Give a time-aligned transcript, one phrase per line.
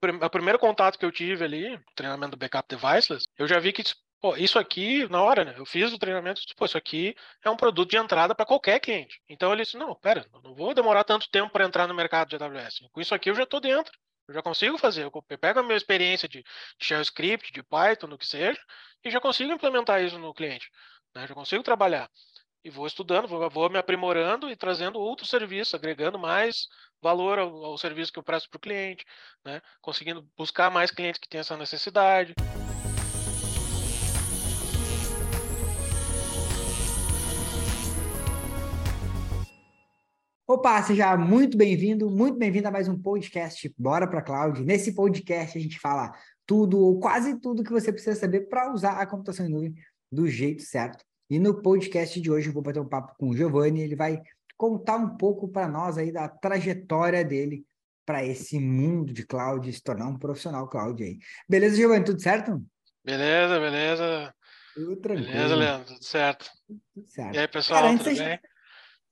[0.00, 3.82] o primeiro contato que eu tive ali, treinamento do backup deviceless, eu já vi que
[4.20, 5.54] Pô, isso aqui, na hora, né?
[5.56, 9.20] Eu fiz o treinamento, pô, isso aqui é um produto de entrada para qualquer cliente.
[9.28, 12.34] Então ele disse: não, pera, não vou demorar tanto tempo para entrar no mercado de
[12.34, 12.80] AWS.
[12.90, 13.92] Com isso aqui eu já estou dentro.
[14.26, 15.04] Eu já consigo fazer.
[15.04, 16.44] Eu pego a minha experiência de,
[16.80, 18.60] shell script, de Python, no que seja,
[19.04, 20.68] e já consigo implementar isso no cliente.
[21.14, 21.26] Né?
[21.26, 22.10] Já consigo trabalhar.
[22.68, 26.68] E vou estudando, vou, vou me aprimorando e trazendo outros serviços, agregando mais
[27.00, 29.06] valor ao, ao serviço que eu presto para o cliente,
[29.42, 29.62] né?
[29.80, 32.34] conseguindo buscar mais clientes que têm essa necessidade.
[40.46, 44.62] Opa, seja muito bem-vindo, muito bem-vindo a mais um podcast Bora para Cloud.
[44.62, 46.12] Nesse podcast a gente fala
[46.44, 49.74] tudo ou quase tudo que você precisa saber para usar a computação em nuvem
[50.12, 51.07] do jeito certo.
[51.30, 54.20] E no podcast de hoje eu vou bater um papo com o Giovanni, ele vai
[54.56, 57.64] contar um pouco para nós aí da trajetória dele
[58.04, 61.18] para esse mundo de cloud, se tornar um profissional cloud aí.
[61.48, 62.64] Beleza, Giovanni, tudo certo?
[63.04, 64.34] Beleza, beleza.
[64.74, 65.30] Tudo tranquilo.
[65.30, 66.50] Beleza, Leandro, tudo certo.
[66.94, 67.34] Tudo certo.
[67.34, 68.40] E aí, pessoal, Cara, tudo bem?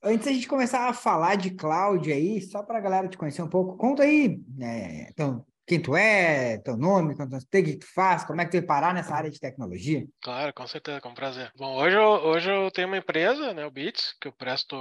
[0.02, 3.42] Antes da gente começar a falar de cloud aí, só para a galera te conhecer
[3.42, 8.24] um pouco, conta aí é, então, quem tu é, teu nome, tu que tu faz,
[8.24, 10.06] como é que tu veio parar nessa área de tecnologia?
[10.22, 11.50] Claro, com certeza, com prazer.
[11.56, 14.76] Bom, hoje eu, hoje eu tenho uma empresa, né, o Bits, que eu presto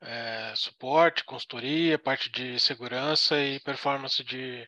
[0.00, 4.66] é, suporte, consultoria, parte de segurança e performance de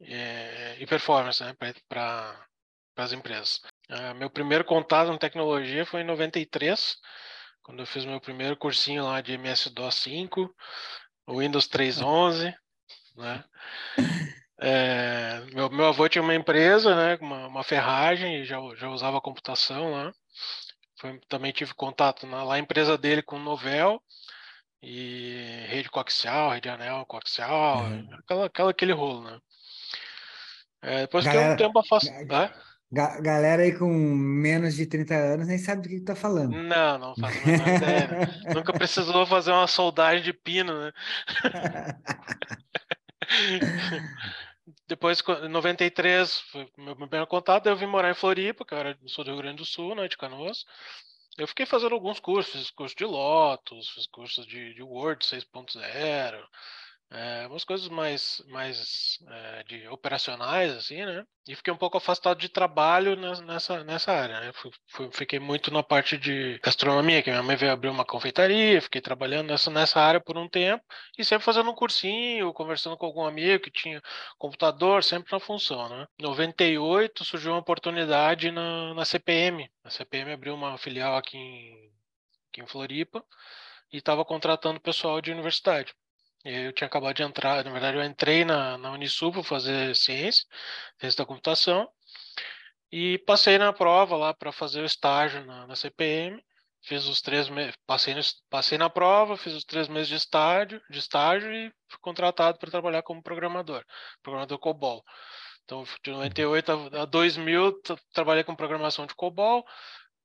[0.00, 1.54] é, e performance né,
[1.88, 2.46] para
[2.96, 3.60] as empresas.
[3.88, 6.96] É, meu primeiro contato com tecnologia foi em 93,
[7.62, 10.54] quando eu fiz meu primeiro cursinho lá de MS-DOS 5,
[11.28, 12.54] Windows 3.11,
[13.16, 13.44] né?
[14.58, 19.92] É, meu, meu avô tinha uma empresa, né, uma, uma ferragem, já, já usava computação
[19.92, 20.12] lá.
[20.98, 24.00] Foi, também tive contato na lá empresa dele com Novel
[24.82, 28.08] e rede coaxial, rede anel coaxial, uhum.
[28.18, 29.38] aquela, aquela, aquele rolo, né?
[30.82, 32.26] É, depois Galera, que um tempo afastado.
[32.26, 32.52] Ga
[32.90, 36.52] Ga galera aí com menos de 30 anos nem sabe do que, que tá falando.
[36.52, 38.06] Não, não faz ideia.
[38.06, 38.40] Né?
[38.54, 40.92] Nunca precisou fazer uma soldagem de pino, né?
[44.88, 48.98] Depois, em 93, foi meu primeiro contato, eu vim morar em Floripa, que eu era,
[49.06, 50.64] sou do Rio Grande do Sul, né, de Canoas.
[51.38, 56.48] Eu fiquei fazendo alguns cursos, fiz curso de Lotus, fiz cursos de, de Word 6.0,
[57.10, 61.24] é, umas coisas mais, mais é, de operacionais, assim, né?
[61.48, 64.52] E fiquei um pouco afastado de trabalho nessa, nessa área, né?
[64.52, 69.00] Fui, fiquei muito na parte de gastronomia, que minha mãe veio abrir uma confeitaria, fiquei
[69.00, 70.84] trabalhando nessa, nessa área por um tempo
[71.16, 74.02] e sempre fazendo um cursinho, conversando com algum amigo que tinha
[74.36, 76.06] computador, sempre na função, né?
[76.18, 79.70] Em 98 surgiu uma oportunidade na, na CPM.
[79.84, 81.92] A CPM abriu uma filial aqui em,
[82.50, 83.24] aqui em Floripa
[83.92, 85.94] e estava contratando pessoal de universidade.
[86.48, 90.46] Eu tinha acabado de entrar, na verdade, eu entrei na, na Unisul para fazer ciência,
[90.96, 91.90] ciência da computação,
[92.92, 96.40] e passei na prova lá para fazer o estágio na, na CPM.
[96.82, 98.14] Fiz os três meses, passei,
[98.48, 102.70] passei na prova, fiz os três meses de estágio, de estágio e fui contratado para
[102.70, 103.84] trabalhar como programador,
[104.22, 105.02] programador COBOL.
[105.64, 109.64] Então, de 98 a 2000, trabalhei com programação de COBOL.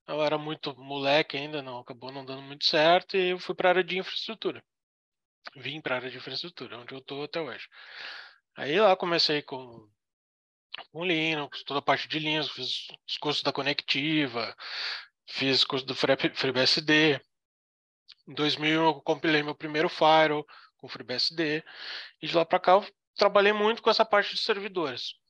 [0.08, 3.70] Eu era muito moleque ainda, não acabou não dando muito certo e eu fui para
[3.70, 4.64] a área de infraestrutura
[5.56, 7.68] vim para a área de infraestrutura, onde eu estou até hoje.
[8.56, 9.90] Aí lá comecei com,
[10.92, 14.56] com Linux, toda a parte de Linux, fiz os cursos da Conectiva,
[15.28, 17.22] fiz curso do FreeBSD.
[18.28, 20.46] Em 2000 eu compilei meu primeiro Firewall
[20.78, 21.64] com FreeBSD.
[22.22, 22.86] E de lá para cá eu
[23.16, 25.21] trabalhei muito com essa parte de servidores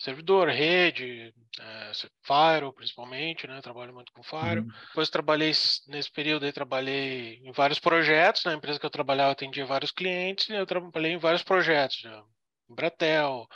[0.00, 3.60] servidor, rede, é, Firewall principalmente, né?
[3.60, 4.64] Trabalho muito com Firewall.
[4.64, 4.86] Uhum.
[4.88, 5.52] Depois trabalhei
[5.88, 10.48] nesse período aí trabalhei em vários projetos, na empresa que eu trabalhava atendia vários clientes,
[10.48, 12.22] e eu trabalhei em vários projetos, né?
[12.66, 13.46] Bratel,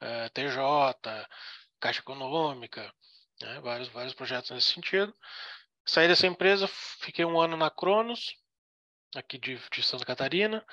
[0.00, 0.58] é, TJ,
[1.78, 2.92] Caixa Econômica,
[3.40, 3.60] né?
[3.60, 5.14] vários vários projetos nesse sentido.
[5.86, 6.68] Saí dessa empresa,
[7.00, 8.34] fiquei um ano na Cronos,
[9.14, 10.64] aqui de, de Santa Catarina.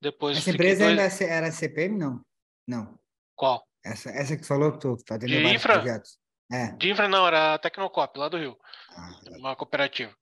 [0.00, 1.20] Depois Essa empresa dois...
[1.20, 2.20] ainda era CPM, não?
[2.66, 2.98] Não.
[3.34, 3.66] Qual?
[3.86, 5.74] Essa, essa que falou que tu tá tendo de infra?
[5.74, 6.18] projetos.
[6.50, 6.72] É.
[6.72, 8.56] De infra não, era a Tecnocop, lá do Rio.
[8.90, 9.30] Ah, tá.
[9.38, 10.14] uma cooperativa.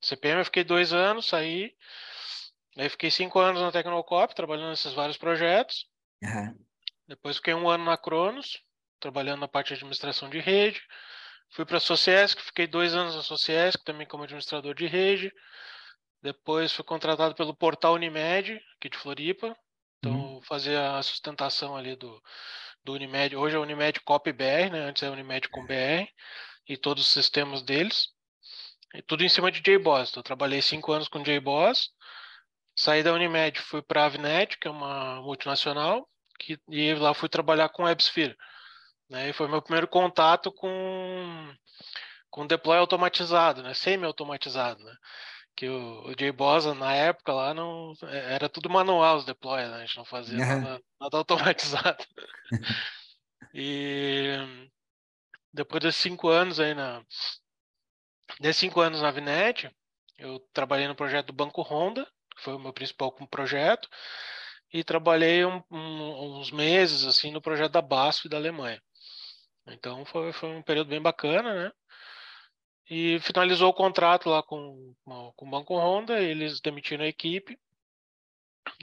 [0.00, 1.72] CPM eu fiquei dois anos, saí.
[2.76, 5.86] Aí fiquei cinco anos na Tecnocop, trabalhando nesses vários projetos.
[6.22, 6.58] Uhum.
[7.06, 8.60] Depois fiquei um ano na Cronos,
[8.98, 10.80] trabalhando na parte de administração de rede.
[11.50, 15.32] Fui para a Sociesc, fiquei dois anos na Sociesc, também como administrador de rede.
[16.22, 19.54] Depois fui contratado pelo portal Unimed, aqui de Floripa.
[19.98, 20.42] Então, uhum.
[20.42, 22.20] fazia a sustentação ali do,
[22.84, 23.36] do Unimed.
[23.36, 24.80] Hoje é Unimed Cop BR, né?
[24.80, 26.08] Antes é Unimed com BR
[26.68, 28.08] e todos os sistemas deles.
[28.94, 30.10] E tudo em cima de JBoss.
[30.10, 31.90] Então, eu trabalhei cinco anos com JBoss.
[32.76, 36.08] Saí da Unimed, fui para a Avnet, que é uma multinacional,
[36.38, 38.36] que, e lá fui trabalhar com WebSphere.
[39.08, 39.30] Né?
[39.30, 41.54] E foi meu primeiro contato com,
[42.30, 43.74] com deploy automatizado, né?
[43.74, 44.82] semi-automatizado.
[44.82, 44.96] Né?
[45.54, 49.76] Que o, o JBoss, na época lá, não, é, era tudo manual os deploys, né?
[49.76, 50.60] a gente não fazia uhum.
[50.60, 52.04] nada, nada automatizado.
[53.52, 54.36] e
[55.52, 57.04] depois desses cinco anos aí na.
[58.40, 59.70] Desses cinco anos na Vinet,
[60.18, 63.88] eu trabalhei no projeto do Banco Honda, que foi o meu principal projeto,
[64.72, 68.80] e trabalhei um, um, uns meses assim no projeto da BASF da Alemanha.
[69.66, 71.72] Então foi, foi um período bem bacana, né?
[72.94, 74.94] E finalizou o contrato lá com,
[75.34, 77.58] com o Banco Honda, eles demitiram a equipe.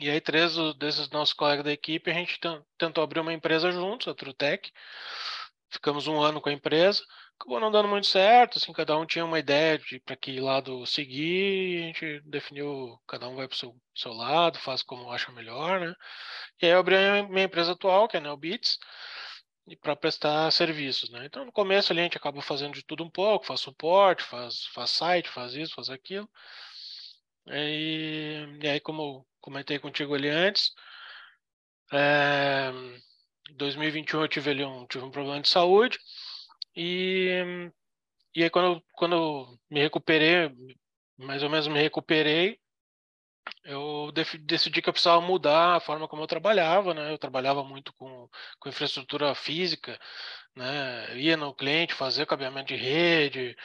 [0.01, 2.39] E aí três desses nossos colegas da equipe, a gente
[2.75, 4.71] tentou abrir uma empresa juntos, a Trutec.
[5.69, 7.03] Ficamos um ano com a empresa,
[7.39, 10.83] acabou não dando muito certo, assim, cada um tinha uma ideia de para que lado
[10.87, 15.31] seguir, a gente definiu, cada um vai para o seu, seu lado, faz como acha
[15.31, 15.93] melhor, né?
[16.59, 18.79] E aí eu abri a minha empresa atual, que é a Neobits,
[19.75, 21.25] para prestar serviços, né?
[21.25, 24.65] Então no começo ali a gente acaba fazendo de tudo um pouco, faz suporte, faz,
[24.67, 26.29] faz site, faz isso, faz aquilo.
[27.47, 30.73] E, e aí como comentei contigo ali antes,
[31.91, 32.71] é,
[33.49, 35.97] em 2021 eu tive ali um, tive um problema de saúde
[36.75, 37.43] e,
[38.35, 40.51] e aí quando, quando me recuperei,
[41.17, 42.59] mais ou menos me recuperei,
[43.63, 44.11] eu
[44.41, 47.11] decidi que eu precisava mudar a forma como eu trabalhava, né?
[47.11, 48.27] Eu trabalhava muito com,
[48.59, 49.99] com infraestrutura física,
[50.55, 51.17] né?
[51.17, 53.55] Ia no cliente fazer cabeamento de rede,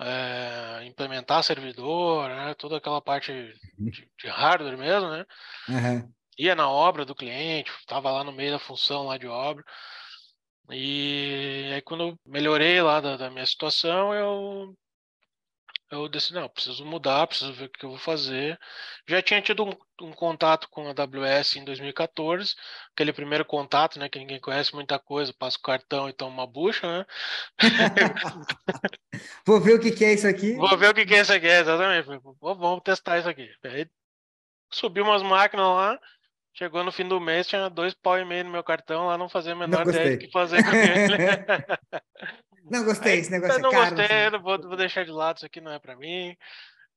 [0.00, 2.54] é, implementar servidor, né?
[2.54, 3.90] Toda aquela parte uhum.
[3.90, 5.24] de, de hardware mesmo, né?
[5.68, 9.62] Uhum ia na obra do cliente, estava lá no meio da função lá de obra.
[10.70, 14.74] E aí quando eu melhorei lá da, da minha situação, eu
[15.90, 18.58] eu decidi, não, preciso mudar, preciso ver o que eu vou fazer.
[19.08, 22.54] Já tinha tido um, um, contato com a AWS em 2014,
[22.92, 26.46] aquele primeiro contato, né, que ninguém conhece muita coisa, passa o cartão e toma uma
[26.46, 27.06] bucha, né?
[29.44, 30.54] vou ver o que, que, é isso aqui.
[30.54, 32.06] Vou ver o que, que é isso aqui, exatamente.
[32.40, 33.50] Vamos testar isso aqui.
[33.64, 33.86] Aí
[34.72, 35.98] subi umas máquinas lá,
[36.52, 39.28] Chegou no fim do mês, tinha dois pau e meio no meu cartão, lá não
[39.28, 41.16] fazia a menor ideia do que fazer com ele.
[42.64, 43.96] não gostei, esse negócio eu não é caro.
[43.96, 44.30] Gostei, assim.
[44.32, 46.36] não vou, vou deixar de lado, isso aqui não é para mim.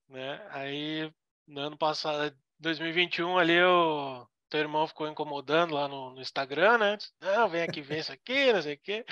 [0.10, 0.48] Né?
[0.52, 1.12] Aí,
[1.48, 6.98] no ano passado, 2021, ali, o teu irmão ficou incomodando lá no, no Instagram, né?
[6.98, 9.06] Disse, não, vem aqui ver isso aqui, não sei o quê.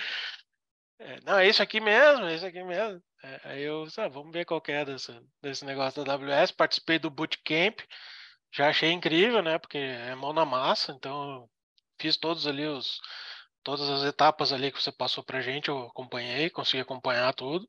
[1.00, 3.02] É, não, é isso aqui mesmo, é isso aqui mesmo.
[3.24, 5.12] É, aí eu, ah, vamos ver qual que é desse,
[5.42, 6.52] desse negócio da AWS.
[6.52, 7.80] Participei do Bootcamp,
[8.52, 9.58] já achei incrível, né?
[9.58, 11.50] Porque é mão na massa, então
[12.00, 13.00] fiz todos ali os
[13.64, 17.68] todas as etapas ali que você passou pra gente, eu acompanhei, consegui acompanhar tudo.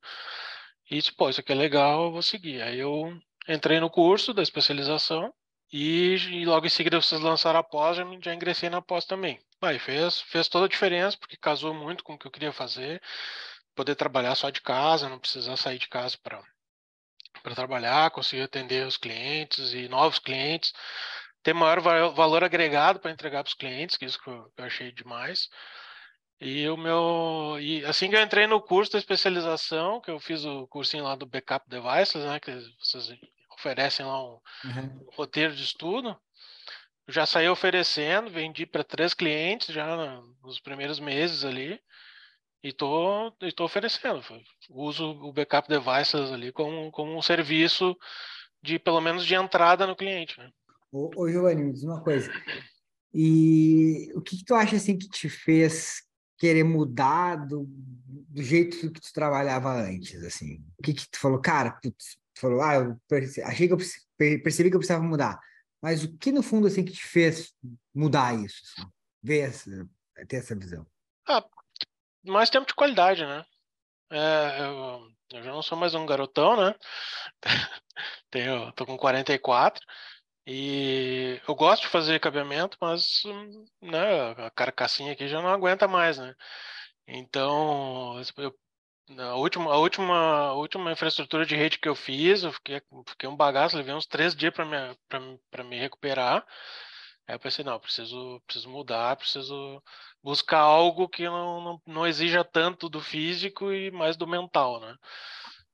[0.90, 2.62] E disse, pô, isso aqui é legal, eu vou seguir.
[2.62, 3.16] Aí eu
[3.48, 5.32] entrei no curso da especialização
[5.72, 9.40] e, e logo em seguida vocês lançaram a pós, já, já ingressei na pós também.
[9.62, 13.00] Aí fez, fez toda a diferença, porque casou muito com o que eu queria fazer.
[13.74, 16.42] Poder trabalhar só de casa, não precisar sair de casa para
[17.42, 20.72] para trabalhar, conseguir atender os clientes e novos clientes,
[21.42, 24.92] ter maior valor agregado para entregar para os clientes, que isso que eu, eu achei
[24.92, 25.48] demais.
[26.40, 27.56] E o meu.
[27.60, 31.14] E assim que eu entrei no curso da especialização, que eu fiz o cursinho lá
[31.14, 32.40] do Backup Devices, né?
[32.40, 33.16] Que vocês
[33.52, 35.06] oferecem lá um, uhum.
[35.06, 36.08] um roteiro de estudo.
[37.06, 39.96] Eu já saí oferecendo, vendi para três clientes já
[40.42, 41.80] nos primeiros meses ali.
[42.60, 44.22] E tô, estou oferecendo.
[44.70, 47.96] Uso o backup devices ali como, como um serviço
[48.62, 50.38] de, pelo menos, de entrada no cliente.
[50.38, 50.50] Né?
[50.92, 52.30] Ô, ô Giovanni, me diz uma coisa.
[53.14, 56.02] E o que, que, tu acha assim que te fez
[56.38, 60.62] querer mudar do, do jeito que tu trabalhava antes, assim?
[60.78, 61.40] O que, que tu falou?
[61.40, 63.78] Cara, putz, tu falou, ah, eu percebi, achei que eu
[64.42, 65.40] percebi que eu precisava mudar.
[65.80, 67.52] Mas o que no fundo assim que te fez
[67.94, 68.62] mudar isso?
[68.64, 68.88] Assim?
[69.22, 69.88] Ver essa,
[70.28, 70.86] ter essa visão?
[71.26, 71.44] Ah,
[72.24, 73.44] mais tempo de qualidade, né?
[74.10, 76.74] É, eu, eu, já não sou mais um garotão, né?
[78.30, 79.86] Tenho, tô com 44 e
[80.46, 83.22] eu gosto de fazer cabeamento, mas
[83.80, 86.34] né, a carcassinha aqui já não aguenta mais, né?
[87.06, 88.54] Então, eu,
[89.18, 90.14] a última, a última,
[90.48, 94.06] a última infraestrutura de rede que eu fiz, eu fiquei, fiquei um bagaço, levei uns
[94.06, 94.98] três dias para me,
[95.64, 96.44] me recuperar.
[97.26, 99.82] Aí eu pensei, não, preciso, preciso mudar, preciso
[100.22, 104.96] buscar algo que não, não, não exija tanto do físico e mais do mental, né?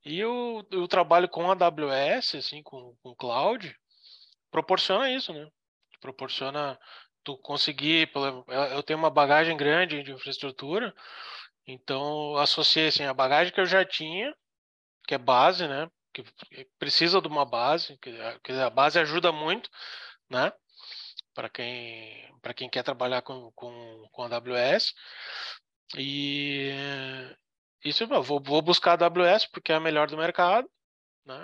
[0.05, 3.75] E o, o trabalho com AWS, assim, com, com cloud,
[4.51, 5.49] proporciona isso, né?
[6.01, 6.79] Proporciona
[7.25, 8.11] tu conseguir,
[8.73, 10.95] eu tenho uma bagagem grande de infraestrutura,
[11.67, 14.35] então associei assim, a bagagem que eu já tinha,
[15.07, 15.91] que é base, né?
[16.15, 16.25] Que
[16.79, 19.69] precisa de uma base, que a base ajuda muito,
[20.31, 20.53] né?
[21.39, 24.93] para quem, quem quer trabalhar com, com, com a AWS.
[25.97, 26.73] E
[27.85, 30.69] isso eu vou, vou buscar a AWS porque é a melhor do mercado.
[31.25, 31.37] Né?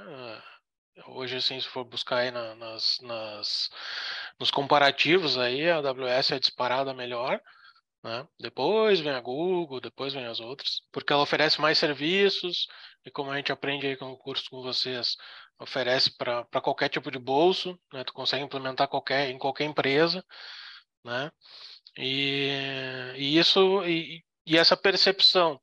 [1.07, 3.71] Hoje, assim, se for buscar aí na, nas, nas,
[4.39, 7.41] nos comparativos, aí a AWS é disparada melhor.
[8.03, 8.29] Né?
[8.39, 12.69] Depois vem a Google, depois vem as outras, porque ela oferece mais serviços,
[13.05, 15.17] e como a gente aprende aí com o curso com vocês,
[15.59, 18.05] oferece para qualquer tipo de bolso, né?
[18.05, 20.25] tu consegue implementar qualquer, em qualquer empresa,
[21.05, 21.31] né?
[21.97, 25.61] E, e isso e, e, essa percepção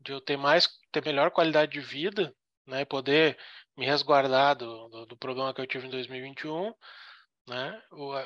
[0.00, 2.34] de eu ter mais, ter melhor qualidade de vida,
[2.66, 2.84] né?
[2.84, 3.38] Poder
[3.76, 6.72] me resguardar do, do, do problema que eu tive em 2021,
[7.48, 7.80] né?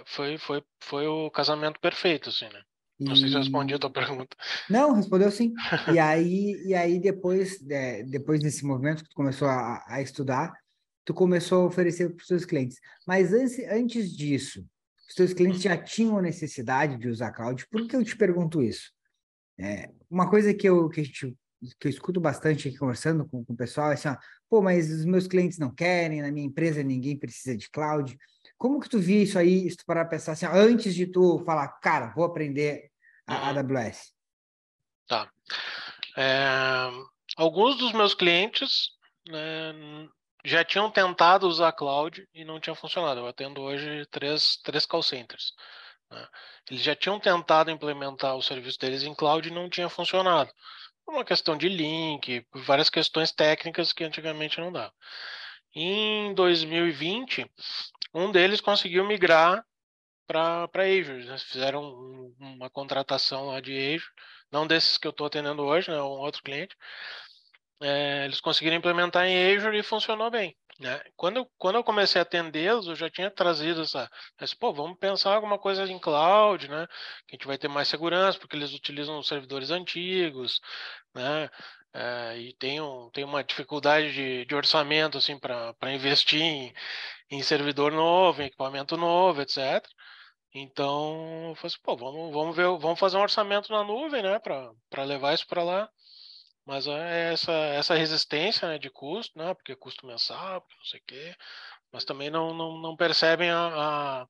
[0.06, 2.62] Foi, foi, foi o casamento perfeito, assim, né?
[2.98, 4.36] Não sei se eu respondi a tua pergunta.
[4.68, 5.54] Não, respondeu sim.
[5.92, 10.52] E aí, e aí depois, é, depois desse movimento que tu começou a, a estudar,
[11.04, 12.78] tu começou a oferecer para os seus clientes.
[13.06, 14.64] Mas antes, antes disso,
[15.08, 17.66] os seus clientes já tinham necessidade de usar cloud.
[17.68, 18.92] Por que eu te pergunto isso?
[19.58, 21.36] É, uma coisa que eu, que, gente,
[21.78, 24.16] que eu escuto bastante aqui conversando com, com o pessoal é assim, ó,
[24.48, 28.18] pô, mas os meus clientes não querem, na minha empresa ninguém precisa de cloud.
[28.56, 31.42] Como que tu via isso aí, se tu parar pensar assim, ó, antes de tu
[31.44, 32.90] falar, cara, vou aprender
[33.26, 33.58] a uhum.
[33.58, 34.12] AWS?
[35.06, 35.30] Tá.
[36.16, 36.90] É,
[37.36, 38.90] alguns dos meus clientes
[39.28, 40.08] né,
[40.44, 43.20] já tinham tentado usar cloud e não tinha funcionado.
[43.20, 45.52] Eu atendo hoje três, três call centers.
[46.10, 46.28] Né?
[46.70, 50.50] Eles já tinham tentado implementar o serviço deles em cloud e não tinha funcionado.
[51.10, 54.94] Uma questão de link, várias questões técnicas que antigamente não dava.
[55.74, 57.50] Em 2020,
[58.14, 59.64] um deles conseguiu migrar
[60.24, 61.26] para Azure.
[61.26, 64.12] Eles fizeram um, uma contratação lá de Azure,
[64.52, 66.76] não desses que eu estou atendendo hoje, né, um outro cliente.
[67.82, 70.56] É, eles conseguiram implementar em Azure e funcionou bem.
[70.80, 70.98] Né?
[71.14, 75.34] Quando, quando eu comecei a atendê-los, eu já tinha trazido essa, essa, pô, vamos pensar
[75.34, 76.86] alguma coisa em cloud, né?
[77.26, 80.58] Que a gente vai ter mais segurança, porque eles utilizam servidores antigos,
[81.14, 81.50] né?
[81.92, 86.72] É, e tem, um, tem uma dificuldade de, de orçamento assim para investir em,
[87.30, 89.84] em servidor novo, em equipamento novo, etc.
[90.54, 94.38] Então, eu falei assim, pô, vamos, vamos ver, vamos fazer um orçamento na nuvem, né,
[94.38, 95.90] para levar isso para lá.
[96.64, 101.00] Mas é essa, essa resistência né, de custo, né, porque custo mensal, porque não sei
[101.00, 101.36] o quê,
[101.92, 104.26] mas também não, não, não percebem a,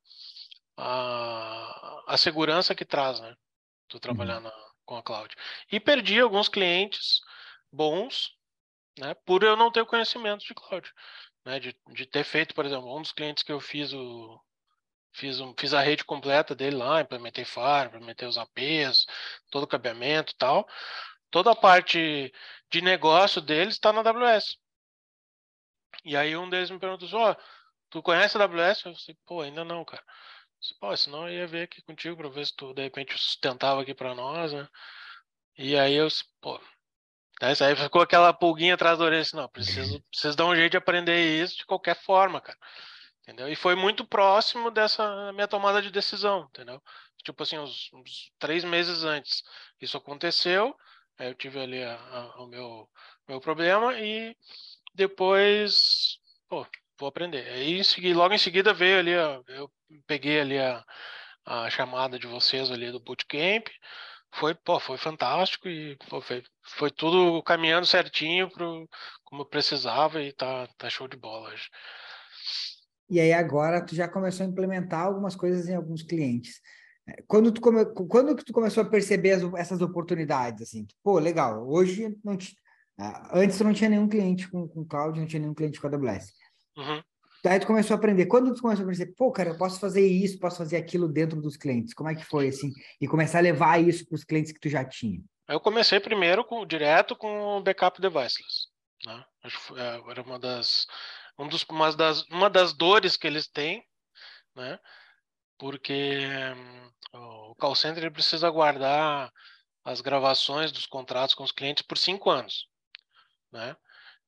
[0.77, 3.35] a, a, segurança que traz, né,
[3.89, 4.45] tu trabalhar uhum.
[4.45, 4.53] na,
[4.85, 5.35] com a cloud.
[5.71, 7.21] E perdi alguns clientes
[7.73, 8.35] bons,
[8.99, 10.91] né, por eu não ter conhecimento de cloud.
[11.45, 14.41] Né, de, de ter feito, por exemplo, um dos clientes que eu fiz o,
[15.13, 19.07] Fiz, um, fiz a rede completa dele lá, implementei FAR, implementei os APs,
[19.51, 20.67] todo o cabeamento e tal.
[21.31, 22.33] Toda a parte
[22.71, 24.57] de negócio deles está na AWS.
[26.05, 27.37] E aí um deles me perguntou assim, ó, oh,
[27.91, 28.85] tu conhece a AWS?
[28.85, 30.03] Eu falei, pô, ainda não, cara.
[30.61, 33.83] disse, pô, senão eu ia ver aqui contigo para ver se tu, de repente, sustentava
[33.83, 34.69] aqui para nós, né?
[35.59, 36.09] E aí eu,
[36.41, 36.61] pô,
[37.43, 40.77] aí ficou aquela pulguinha atrás da orelha, assim, não, preciso, preciso dar um jeito de
[40.79, 42.59] aprender isso de qualquer forma, cara.
[43.23, 43.49] Entendeu?
[43.49, 46.83] E foi muito próximo dessa minha tomada de decisão, entendeu?
[47.23, 49.43] Tipo assim, uns, uns três meses antes
[49.81, 50.77] isso aconteceu,
[51.21, 52.89] eu tive ali a, a, o meu,
[53.29, 54.37] meu problema e
[54.95, 56.67] depois, pô,
[56.99, 57.47] vou aprender.
[57.49, 59.71] Aí segui, logo em seguida veio ali, eu
[60.07, 60.85] peguei ali a,
[61.45, 63.69] a chamada de vocês ali do bootcamp,
[64.35, 68.89] foi, pô, foi fantástico e pô, foi, foi tudo caminhando certinho pro,
[69.25, 71.69] como eu precisava e tá, tá show de bola hoje.
[73.09, 76.61] E aí agora tu já começou a implementar algumas coisas em alguns clientes.
[77.27, 77.85] Quando tu come...
[78.09, 80.87] quando que tu começou a perceber as, essas oportunidades assim?
[81.03, 81.69] Pô, legal.
[81.69, 82.55] Hoje não t...
[83.33, 86.33] antes tu não tinha nenhum cliente com, com cloud, não tinha nenhum cliente com AWS.
[86.77, 87.03] Uhum.
[87.43, 88.27] Daí tu começou a aprender.
[88.27, 91.41] Quando tu começou a perceber, pô, cara, eu posso fazer isso, posso fazer aquilo dentro
[91.41, 91.95] dos clientes.
[91.95, 92.71] Como é que foi assim?
[93.01, 95.21] E começar a levar isso para os clientes que tu já tinha.
[95.49, 98.69] Eu comecei primeiro com direto com o backup deviceless.
[99.07, 99.25] Né?
[99.77, 100.87] É, era uma das
[101.41, 103.83] um dos, uma, das, uma das dores que eles têm,
[104.55, 104.79] né?
[105.61, 106.27] Porque
[107.15, 109.31] um, o call center precisa guardar
[109.85, 112.67] as gravações dos contratos com os clientes por cinco anos,
[113.53, 113.77] né?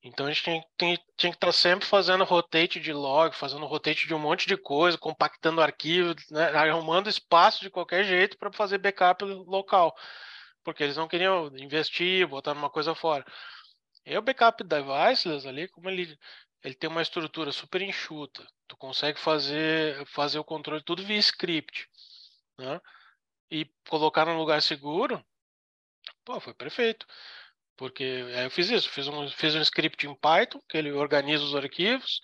[0.03, 0.43] Então a gente
[0.77, 4.97] tinha que estar sempre fazendo rotate de log, fazendo rotate de um monte de coisa,
[4.97, 6.49] compactando arquivos, né?
[6.49, 9.95] arrumando espaço de qualquer jeito para fazer backup local,
[10.63, 13.25] porque eles não queriam investir, botar uma coisa fora.
[14.05, 16.15] E o backup devices ali, como ele
[16.63, 18.47] ele tem uma estrutura super enxuta.
[18.67, 21.89] Tu consegue fazer, fazer o controle tudo via script.
[22.57, 22.79] Né?
[23.51, 25.23] E colocar num lugar seguro,
[26.23, 27.05] pô, foi perfeito.
[27.75, 31.55] Porque eu fiz isso, fiz um, fiz um script em Python, que ele organiza os
[31.55, 32.21] arquivos,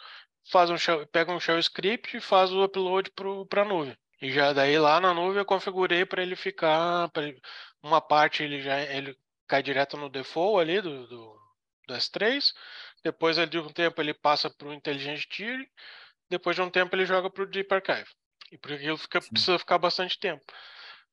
[0.49, 3.11] faz um shell, pega um shell script e faz o upload
[3.49, 3.97] para a nuvem.
[4.21, 7.41] E já daí lá na nuvem eu configurei para ele ficar, ele,
[7.81, 9.17] uma parte ele já ele
[9.47, 11.39] cai direto no default ali do, do,
[11.87, 12.53] do S3,
[13.03, 15.67] depois de um tempo ele passa para o Intelligent Tiering,
[16.29, 18.09] depois de um tempo ele joga para o Deep Archive.
[18.51, 20.43] E por aquilo fica, precisa ficar bastante tempo.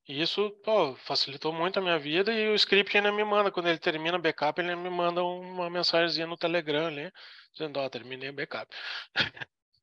[0.09, 3.69] E isso pô, facilitou muito a minha vida e o script ainda me manda, quando
[3.69, 7.13] ele termina o backup, ele me manda uma mensagem no Telegram ali,
[7.53, 8.73] dizendo, ó, oh, terminei o backup.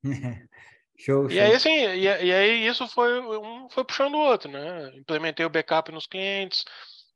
[0.97, 4.95] show, e aí, assim, e, e, aí isso foi um foi puxando o outro, né?
[4.95, 6.63] Implementei o backup nos clientes,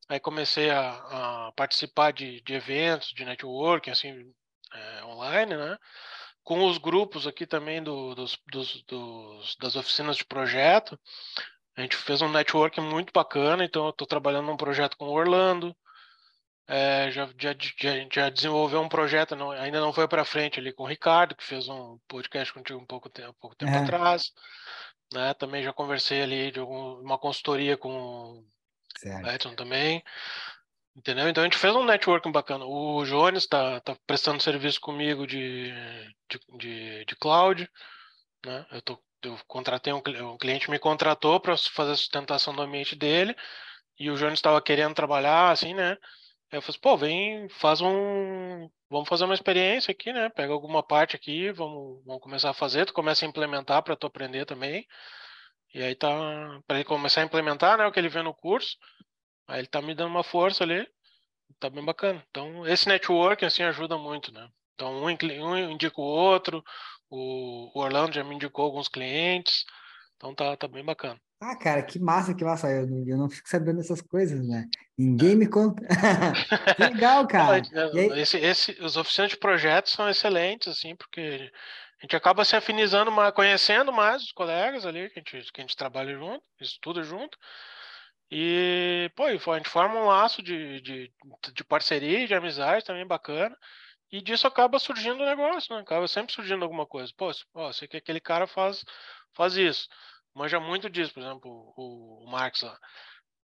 [0.10, 4.34] aí comecei a, a participar de, de, eventos, de networking, assim,
[4.74, 5.78] é, online, né?
[6.44, 10.98] Com os grupos aqui também do, dos, dos, dos, das oficinas de projeto,
[11.76, 15.14] a gente fez um network muito bacana, então eu estou trabalhando num projeto com o
[15.14, 15.76] Orlando.
[16.70, 20.74] É, já, já, já, já, desenvolveu um projeto, não, ainda não foi para frente ali
[20.74, 23.78] com o Ricardo, que fez um podcast contigo um pouco, um pouco tempo é.
[23.78, 24.34] atrás.
[25.14, 25.34] Né?
[25.36, 28.44] Também já conversei ali de algum, uma consultoria com
[28.98, 29.26] certo.
[29.26, 30.04] o Edson também.
[30.98, 31.30] Entendeu?
[31.30, 32.66] Então a gente fez um networking bacana.
[32.66, 35.72] O Jones está tá prestando serviço comigo de,
[36.28, 37.70] de, de, de cloud.
[38.44, 38.66] Né?
[38.72, 40.02] Eu estou eu contratei um,
[40.32, 43.36] um cliente me contratou para fazer a sustentação do ambiente dele
[44.00, 45.98] e o Jones estava querendo trabalhar assim, né?
[46.52, 50.30] Eu falei, pô, vem, faz um, vamos fazer uma experiência aqui, né?
[50.30, 54.08] Pega alguma parte aqui, vamos, vamos começar a fazer, tu começa a implementar para tu
[54.08, 54.86] aprender também.
[55.74, 56.08] E aí tá,
[56.66, 58.78] para ele começar a implementar, né, o que ele vê no curso.
[59.48, 60.88] Aí ele tá me dando uma força ali.
[61.60, 62.24] Tá bem bacana.
[62.30, 64.48] Então, esse network assim ajuda muito, né?
[64.76, 66.64] Então, um, um indica o outro,
[67.10, 69.66] o, Orlando já me indicou alguns clientes,
[70.16, 71.20] então tá, tá bem bacana.
[71.40, 72.70] Ah, cara, que massa, que massa.
[72.70, 74.66] Eu, eu não fico sabendo dessas coisas, né?
[74.98, 75.84] Ninguém me conta.
[76.76, 77.62] que legal, cara.
[77.72, 81.52] Não, esse, esse, os oficinas de projetos são excelentes, assim, porque
[82.00, 85.62] a gente acaba se afinizando, mais, conhecendo mais os colegas ali, que a gente, que
[85.62, 87.38] a gente trabalha junto, estuda junto.
[88.30, 91.14] E, pô, a gente forma um laço de, de,
[91.54, 93.58] de parceria, de amizade também bacana.
[94.12, 95.82] E disso acaba surgindo um negócio, né?
[95.82, 97.12] Acaba sempre surgindo alguma coisa.
[97.16, 98.84] Pô, ó, sei que aquele cara faz,
[99.34, 99.88] faz isso.
[100.34, 102.78] Manja muito disso, por exemplo, o, o Marx lá.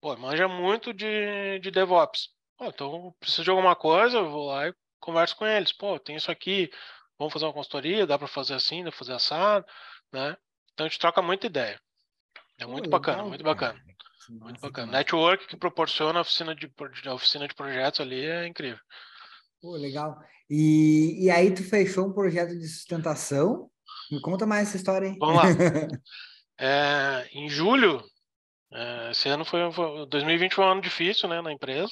[0.02, 2.30] Pô, manja muito de, de DevOps.
[2.58, 5.72] Pô, então, preciso de alguma coisa, eu vou lá e converso com eles.
[5.72, 6.70] Pô, tem isso aqui,
[7.18, 9.66] vamos fazer uma consultoria, dá para fazer assim, dá pra fazer assado,
[10.12, 10.36] né?
[10.74, 11.80] Então a gente troca muita ideia.
[12.58, 13.80] É muito Pô, bacana, legal, muito bacana.
[13.80, 14.11] Cara.
[14.40, 14.92] Muito bacana.
[14.92, 16.72] Network que proporciona a oficina de,
[17.06, 18.80] a oficina de projetos ali é incrível.
[19.62, 20.18] Pô, legal.
[20.50, 23.70] E, e aí tu fechou um projeto de sustentação.
[24.10, 25.18] Me conta mais essa história aí.
[25.20, 25.44] Vamos lá.
[26.60, 28.04] é, em julho,
[28.72, 31.92] é, esse ano foi, foi 2020 foi um ano difícil, né, na empresa.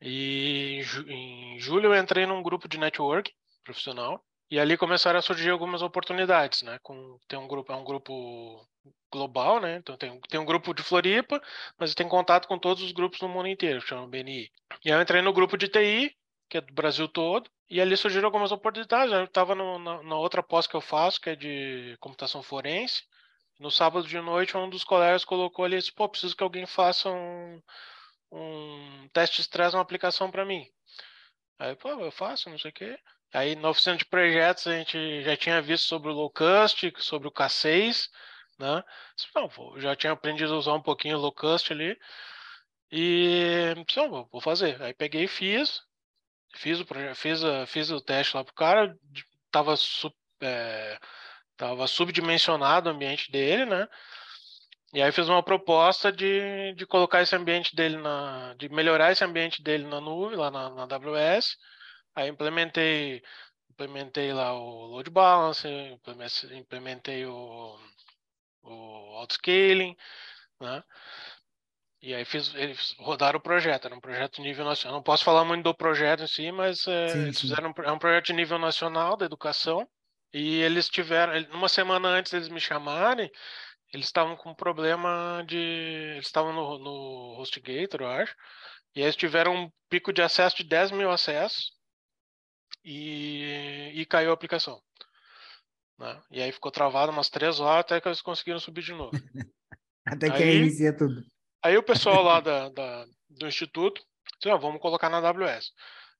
[0.00, 3.32] E em julho eu entrei num grupo de network
[3.64, 6.78] profissional e ali começaram a surgir algumas oportunidades, né?
[6.82, 8.66] Com tem um grupo é um grupo
[9.10, 9.76] global, né?
[9.76, 11.40] Então tem, tem um grupo de Floripa,
[11.78, 14.50] mas tem contato com todos os grupos no mundo inteiro, chama BNI.
[14.84, 16.16] E eu entrei no grupo de TI
[16.48, 19.12] que é do Brasil todo, e ali surgiram algumas oportunidades.
[19.12, 23.02] Eu estava na, na, outra pós que eu faço, que é de computação forense.
[23.58, 27.10] No sábado de noite, um dos colegas colocou ali, disse, pô, preciso que alguém faça
[27.10, 27.60] um,
[28.30, 30.64] um teste de estresse, uma aplicação para mim.
[31.58, 32.98] Aí, pô, eu faço, não sei o quê.
[33.32, 37.32] Aí, na oficina de projetos, a gente já tinha visto sobre o Locust, sobre o
[37.32, 38.08] K6,
[38.58, 38.82] né?
[39.34, 41.98] Não, já tinha aprendido a usar um pouquinho o Locust ali.
[42.90, 44.80] E, não, vou fazer.
[44.82, 45.82] Aí peguei e fiz.
[46.56, 48.96] Fiz o, fiz, a, fiz o teste lá pro cara,
[49.50, 50.98] tava, sub, é,
[51.56, 53.88] tava subdimensionado o ambiente dele, né?
[54.94, 58.54] E aí fiz uma proposta de, de colocar esse ambiente dele na.
[58.54, 61.56] de melhorar esse ambiente dele na nuvem, lá na, na AWS.
[62.14, 63.22] Aí implementei,
[63.70, 65.98] implementei lá o load balancer,
[66.52, 67.76] implementei o,
[68.64, 69.96] o autoscaling,
[70.60, 70.82] né?
[72.02, 74.98] E aí fiz, eles rodaram o projeto, era um projeto de nível nacional.
[74.98, 77.92] Não posso falar muito do projeto em si, mas é, sim, eles fizeram um, é
[77.92, 79.88] um projeto de nível nacional da educação.
[80.32, 83.30] E eles tiveram, uma semana antes deles me chamarem,
[83.92, 85.56] eles estavam com um problema de.
[85.56, 88.34] Eles estavam no, no HostGator, eu acho.
[88.94, 91.72] E eles tiveram um pico de acesso de 10 mil acessos
[92.84, 94.82] e, e caiu a aplicação.
[95.98, 96.22] Né?
[96.30, 99.12] E aí ficou travado umas três horas até que eles conseguiram subir de novo.
[100.06, 101.22] até que aí, inicia tudo.
[101.62, 104.02] Aí o pessoal lá da, da do instituto
[104.38, 105.72] disse, ah, vamos colocar na AWS.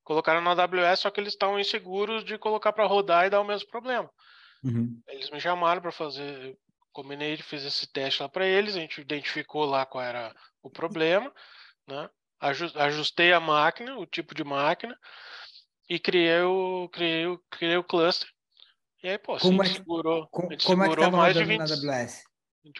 [0.03, 3.47] Colocaram na AWS, só que eles estavam inseguros de colocar para rodar e dar o
[3.47, 4.11] mesmo problema.
[4.63, 5.01] Uhum.
[5.09, 6.57] Eles me chamaram para fazer,
[6.93, 11.33] combinei, fiz esse teste lá para eles, a gente identificou lá qual era o problema,
[11.89, 12.09] né?
[12.41, 14.99] ajustei a máquina, o tipo de máquina,
[15.89, 18.29] e criei o, criei o, criei o cluster.
[19.05, 21.59] E aí, pô, como é que, segurou, como, como é que mais de 20...
[21.59, 22.25] na AWS?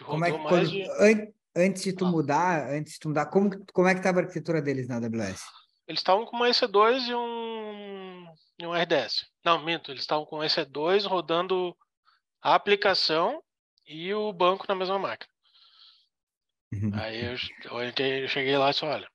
[0.03, 0.81] como é que, quando, de...
[0.99, 2.09] an, antes de tu ah.
[2.09, 5.43] mudar, antes de tu mudar, como, como é que estava a arquitetura deles na AWS?
[5.87, 8.25] Eles estavam com uma EC2 e um,
[8.57, 9.27] e um RDS.
[9.45, 11.77] Não, minto, eles estavam com EC2 rodando
[12.41, 13.39] a aplicação
[13.85, 15.31] e o banco na mesma máquina.
[16.73, 16.89] Uhum.
[16.95, 19.07] Aí eu, eu, cheguei lá e disse, olha,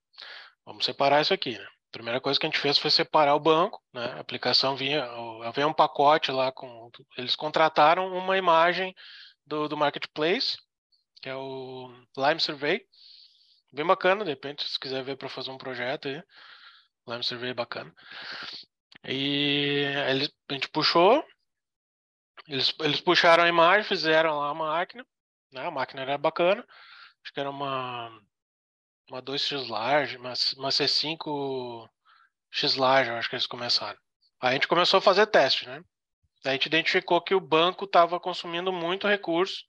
[0.65, 1.67] vamos separar isso aqui, né?
[1.91, 4.13] A primeira coisa que a gente fez foi separar o banco, né?
[4.13, 5.05] A aplicação vinha,
[5.45, 8.95] havia um pacote lá com, eles contrataram uma imagem
[9.45, 10.57] do, do marketplace,
[11.21, 12.87] que é o Lime Survey,
[13.73, 16.23] bem bacana, de repente se quiser ver para fazer um projeto aí,
[17.09, 17.93] Lime Survey é bacana.
[19.05, 19.85] E
[20.49, 21.25] a gente puxou,
[22.47, 25.05] eles, eles puxaram a imagem, fizeram lá a máquina,
[25.53, 25.67] né?
[25.67, 26.65] A máquina era bacana,
[27.25, 28.17] acho que era uma
[29.11, 31.89] uma 2x large, uma, uma C5
[32.51, 33.99] X large, eu acho que eles começaram.
[34.41, 35.83] Aí a gente começou a fazer teste, né?
[36.45, 39.65] Aí a gente identificou que o banco estava consumindo muito recurso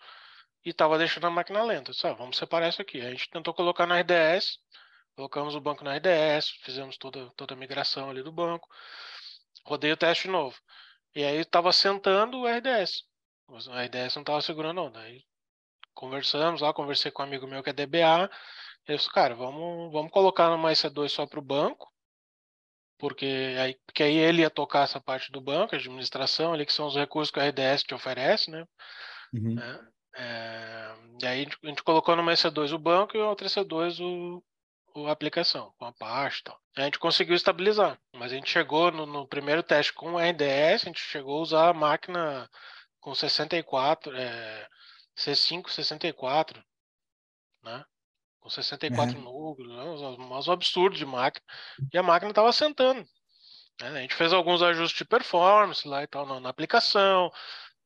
[0.63, 1.91] e estava deixando a máquina lenta.
[1.91, 3.01] Disse, ah, vamos separar isso aqui.
[3.01, 4.59] Aí a gente tentou colocar na RDS,
[5.15, 8.69] colocamos o banco na RDS, fizemos toda, toda a migração ali do banco,
[9.65, 10.57] rodei o teste novo.
[11.13, 13.03] E aí estava sentando o RDS.
[13.69, 14.91] A RDS não estava segurando não.
[14.91, 15.25] Daí
[15.93, 18.29] conversamos lá, conversei com um amigo meu que é DBA,
[18.91, 21.91] eu disse, cara, vamos, vamos colocar numa EC2 só para o banco,
[22.97, 26.73] porque aí, porque aí ele ia tocar essa parte do banco, a administração, ali que
[26.73, 28.65] são os recursos que a RDS te oferece, né?
[29.33, 29.57] Uhum.
[29.59, 33.47] É, é, e aí a gente, a gente, colocou numa EC2 o banco e outra
[33.47, 34.43] EC2 o,
[34.93, 36.59] o aplicação, com a parte e tal.
[36.77, 40.83] A gente conseguiu estabilizar, mas a gente chegou no, no primeiro teste com o RDS,
[40.83, 42.49] a gente chegou a usar a máquina
[42.99, 44.67] com 64, é,
[45.17, 46.63] C5 64,
[47.63, 47.85] né?
[48.41, 49.23] Com 64 uhum.
[49.23, 50.25] núcleos, né?
[50.27, 51.45] mas um absurdo de máquina.
[51.93, 53.07] E a máquina estava sentando.
[53.79, 53.87] Né?
[53.87, 57.31] A gente fez alguns ajustes de performance lá e tal na, na aplicação,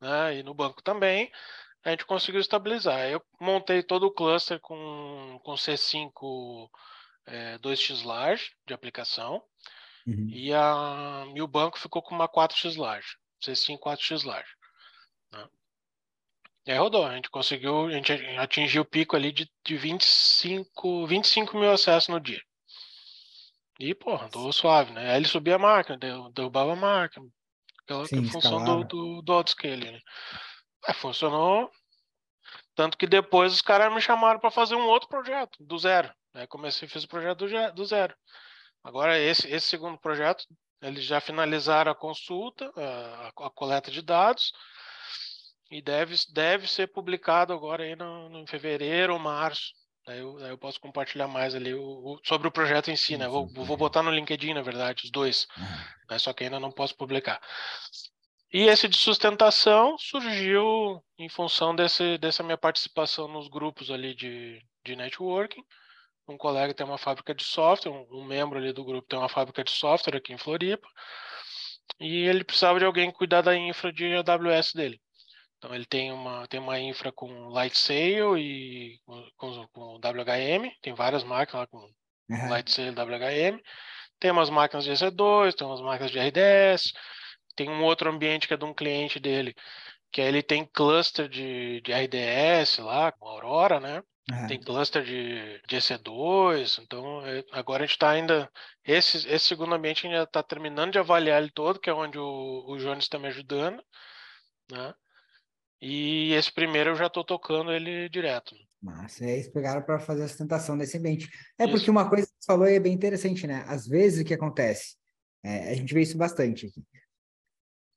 [0.02, 0.38] né?
[0.38, 1.32] e no banco também.
[1.84, 3.00] A gente conseguiu estabilizar.
[3.08, 6.68] Eu montei todo o cluster com, com C5
[7.28, 9.44] é, 2x large de aplicação.
[10.08, 10.30] Uhum.
[10.30, 14.50] E, a, e o banco ficou com uma 4x large, C5 4x large.
[15.32, 15.48] Né?
[16.65, 21.06] E aí rodou, a gente conseguiu, a gente atingiu o pico ali de, de 25,
[21.06, 22.41] 25 mil acessos no dia.
[23.80, 25.12] E, porra, andou suave, né?
[25.12, 25.97] Aí ele subia a máquina,
[26.34, 27.25] derrubava a máquina.
[27.84, 29.99] Aquela Sim, função do, do, do autoscaling, né?
[30.88, 31.69] É, funcionou.
[32.73, 36.12] Tanto que depois os caras me chamaram para fazer um outro projeto, do zero.
[36.34, 38.15] Aí comecei, fiz o projeto do, do zero.
[38.84, 40.45] Agora, esse, esse segundo projeto,
[40.82, 44.51] eles já finalizaram a consulta, a, a coleta de dados,
[45.76, 49.74] e deve, deve ser publicado agora aí no, no fevereiro ou março.
[50.08, 53.18] Daí eu, daí eu posso compartilhar mais ali o, o, sobre o projeto em si,
[53.18, 53.28] né?
[53.28, 55.48] Vou, vou botar no LinkedIn, na verdade, os dois,
[56.10, 56.18] né?
[56.18, 57.42] só que ainda não posso publicar.
[58.54, 64.62] E esse de sustentação surgiu em função desse, dessa minha participação nos grupos ali de,
[64.86, 65.62] de networking.
[66.26, 69.28] Um colega tem uma fábrica de software, um, um membro ali do grupo tem uma
[69.28, 70.88] fábrica de software aqui em Floripa,
[72.00, 75.02] e ele precisava de alguém cuidar da infra de AWS dele.
[75.58, 79.00] Então ele tem uma, tem uma infra com Light Sail e
[79.38, 82.50] com, com WHM, tem várias máquinas lá com uhum.
[82.50, 83.60] Light Sail e WHM.
[84.20, 86.94] Tem umas máquinas de EC2, tem umas máquinas de RDS,
[87.56, 89.54] tem um outro ambiente que é de um cliente dele,
[90.12, 94.02] que aí ele tem cluster de, de RDS lá, com Aurora, né?
[94.32, 94.48] Uhum.
[94.48, 98.50] Tem cluster de, de EC2, então é, agora a gente está ainda.
[98.84, 102.65] Esse, esse segundo ambiente ainda está terminando de avaliar ele todo, que é onde o,
[102.68, 103.84] o Jones está me ajudando,
[104.72, 104.94] né?
[105.88, 108.56] E esse primeiro eu já estou tocando ele direto.
[108.82, 111.30] Mas eles pegaram para fazer a sustentação desse ambiente.
[111.60, 111.74] É isso.
[111.74, 113.63] porque uma coisa que você falou é bem interessante, né?
[113.67, 114.95] Às vezes o que acontece,
[115.43, 116.84] é, a gente vê isso bastante aqui.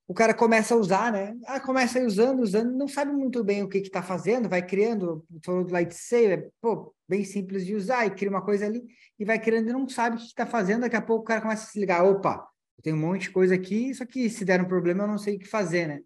[0.07, 1.35] O cara começa a usar, né?
[1.47, 5.65] Ah, começa usando, usando, não sabe muito bem o que está fazendo, vai criando, falou
[5.65, 8.85] do lightsaber, pô, bem simples de usar, e cria uma coisa ali,
[9.19, 11.41] e vai criando e não sabe o que está fazendo, daqui a pouco o cara
[11.41, 12.47] começa a se ligar, opa,
[12.77, 15.19] eu tenho um monte de coisa aqui, só que se der um problema eu não
[15.19, 16.01] sei o que fazer, né?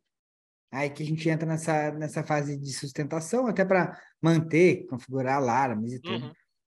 [0.73, 5.93] Aí que a gente entra nessa, nessa fase de sustentação, até para manter, configurar alarmes
[5.93, 6.25] e tudo.
[6.25, 6.33] Uhum.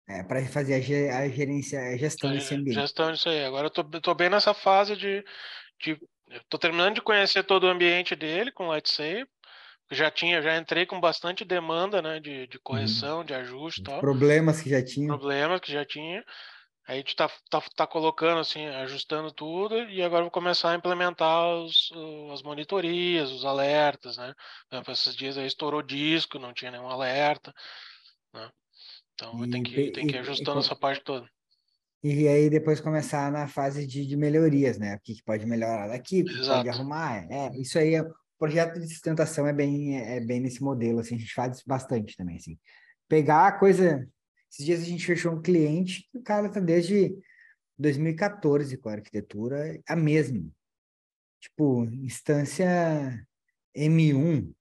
[0.08, 2.76] É, para fazer a, a gerência, a gestão desse ambiente.
[2.76, 3.44] Gestão disso aí.
[3.46, 5.24] Agora eu tô bem nessa fase de.
[5.82, 5.98] de
[6.50, 9.26] tô terminando de conhecer todo o ambiente dele com o Lightsaber.
[9.92, 12.20] Já tinha, já entrei com bastante demanda, né?
[12.20, 13.26] De, de correção, uhum.
[13.26, 14.02] de ajuste tal.
[14.02, 15.08] Problemas que já tinha.
[15.08, 16.24] Problemas que já tinha.
[16.88, 20.76] Aí a gente tá, tá, tá colocando assim, ajustando tudo, e agora vou começar a
[20.76, 21.92] implementar os,
[22.32, 24.34] as monitorias, os alertas, né?
[24.70, 27.52] Por esses dias aí estourou disco, não tinha nenhum alerta,
[28.32, 28.52] né?
[29.16, 31.28] Então e, tem que, tem que ir ajustando e, essa parte toda.
[32.04, 34.96] E aí depois começar na fase de, de melhorias, né?
[34.96, 37.26] O que, que pode melhorar daqui, o que pode arrumar.
[37.32, 38.06] É, isso aí é
[38.38, 42.36] projeto de sustentação é bem, é bem nesse modelo, assim, a gente faz bastante também,
[42.36, 42.60] assim.
[43.08, 44.08] Pegar a coisa...
[44.56, 47.14] Esses dias a gente fechou um cliente, o cara tá desde
[47.78, 50.50] 2014 com a arquitetura, a mesma.
[51.42, 52.66] Tipo, instância
[53.76, 54.54] M1.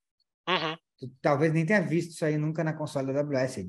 [0.49, 0.77] Uhum.
[0.99, 3.69] Tu, talvez nem tenha visto isso aí nunca na console da AWS,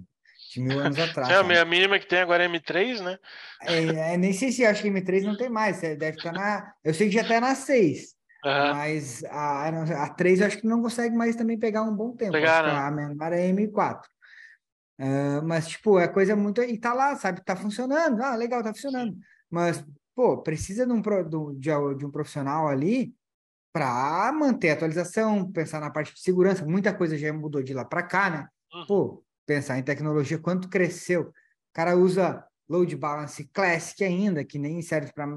[0.52, 1.30] de mil anos atrás.
[1.30, 3.20] É, a mínima que tem agora é M3, né?
[3.62, 6.74] É, é, nem sei se acho que M3 não tem mais, deve estar na...
[6.84, 8.16] Eu sei que já está na 6.
[8.44, 8.74] Uhum.
[8.74, 9.68] Mas a,
[10.06, 12.32] a 3 eu acho que não consegue mais também pegar um bom tempo.
[12.32, 12.72] Pegar, né?
[12.72, 14.02] A menor é M4.
[15.00, 16.62] Uh, mas, tipo, é coisa muito.
[16.62, 17.44] E tá lá, sabe?
[17.44, 18.22] Tá funcionando.
[18.22, 19.18] Ah, legal, tá funcionando.
[19.50, 19.84] Mas,
[20.16, 21.02] pô, precisa de um,
[21.54, 23.14] de, de um profissional ali
[23.74, 26.66] para manter a atualização, pensar na parte de segurança.
[26.66, 28.48] Muita coisa já mudou de lá para cá, né?
[28.88, 31.24] Pô, pensar em tecnologia, quanto cresceu.
[31.24, 31.34] O
[31.74, 35.28] cara usa load balance classic ainda, que nem serve para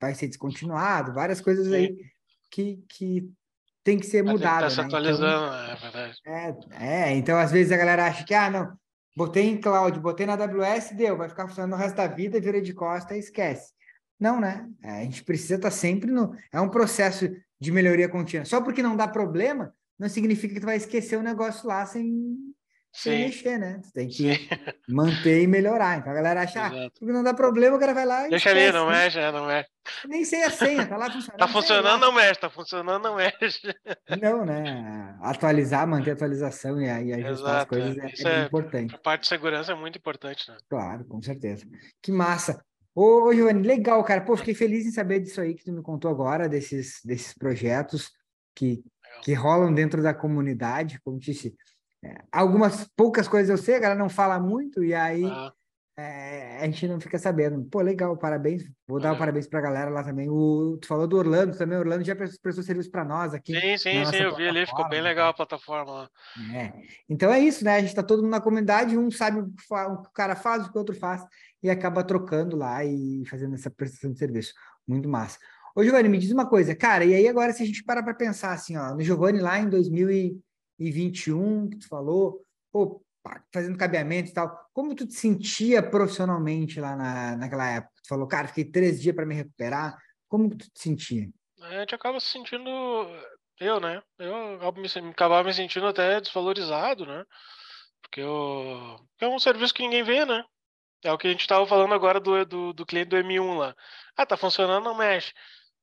[0.00, 1.94] vai ser descontinuado, várias coisas aí
[2.50, 3.30] que, que
[3.84, 4.62] tem que ser mudada.
[4.62, 4.84] Tá se né?
[4.84, 6.18] atualizando, então, é verdade.
[6.26, 8.72] É, é, então às vezes a galera acha que, ah, não,
[9.20, 12.58] botei em cloud, botei na AWS, deu, vai ficar funcionando o resto da vida, vira
[12.58, 13.70] de costa e esquece.
[14.18, 14.66] Não, né?
[14.82, 16.34] É, a gente precisa estar tá sempre no.
[16.50, 17.28] É um processo
[17.60, 18.46] de melhoria contínua.
[18.46, 22.34] Só porque não dá problema, não significa que tu vai esquecer o negócio lá sem,
[22.92, 23.80] sem mexer, né?
[23.82, 24.48] Tu tem que Sim.
[24.88, 25.98] manter e melhorar.
[25.98, 28.30] Então a galera acha, ah, porque não dá problema, o cara vai lá e.
[28.30, 29.04] Deixa esquece, ali, não né?
[29.04, 29.68] mexe, é, não mexe.
[30.08, 31.38] Nem sei a senha, tá lá funcionando.
[31.38, 33.74] tá funcionando, não mexe, tá funcionando, não mexe.
[34.20, 35.16] Não, né?
[35.20, 38.94] Atualizar, manter a atualização e, e ajustar Exato, as coisas é, é, é importante.
[38.94, 40.56] A parte de segurança é muito importante, né?
[40.68, 41.64] Claro, com certeza.
[42.02, 42.62] Que massa.
[42.94, 44.20] Ô, ô Giovanni, legal, cara.
[44.20, 48.10] Pô, fiquei feliz em saber disso aí que tu me contou agora, desses, desses projetos
[48.54, 48.82] que,
[49.22, 51.54] que rolam dentro da comunidade, como disse.
[52.32, 55.52] Algumas poucas coisas eu sei, a galera não fala muito, e aí ah.
[55.98, 57.62] é, a gente não fica sabendo.
[57.64, 58.62] Pô, legal, parabéns.
[58.88, 60.28] Vou dar um parabéns para a galera lá também.
[60.30, 63.52] O, tu falou do Orlando também, o Orlando já prestou serviço para nós aqui.
[63.52, 66.10] Sim, sim, sim, eu vi ali, ficou bem legal a plataforma.
[66.54, 66.72] É.
[67.08, 67.76] Então é isso, né?
[67.76, 70.70] A gente está todo mundo na comunidade, um sabe o que o cara faz, o
[70.70, 71.22] que o outro faz,
[71.62, 74.54] e acaba trocando lá e fazendo essa prestação de serviço.
[74.88, 75.38] Muito massa.
[75.76, 78.14] Ô, Giovanni, me diz uma coisa, cara, e aí agora se a gente para para
[78.14, 79.68] pensar assim, ó, no Giovanni lá em
[80.80, 83.02] 2021, que tu falou, pô,
[83.52, 87.92] fazendo cabeamento e tal, como tu te sentia profissionalmente lá na, naquela época?
[88.02, 91.28] Tu falou, cara, fiquei três dias para me recuperar, como tu te sentia?
[91.60, 92.70] A gente acaba se sentindo,
[93.58, 94.54] eu, né, eu
[95.10, 97.24] acabava me sentindo até desvalorizado, né,
[98.00, 100.42] porque eu, é um serviço que ninguém vê, né,
[101.02, 103.74] é o que a gente estava falando agora do, do, do, cliente do M1 lá.
[104.14, 105.32] Ah, tá funcionando, não mexe.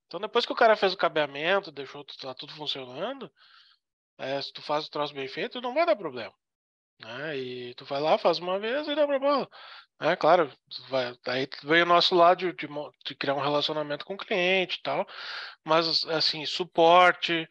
[0.05, 3.31] Então depois que o cara fez o cabeamento, deixou tá tudo funcionando,
[4.17, 6.33] é, se tu faz o troço bem feito, não vai dar problema.
[6.99, 7.37] Né?
[7.37, 9.47] E tu vai lá, faz uma vez e dá problema.
[9.99, 10.51] É claro,
[10.89, 12.67] vai, aí vem o nosso lado de, de,
[13.05, 15.07] de, criar um relacionamento com o cliente e tal,
[15.65, 17.47] mas assim, suporte,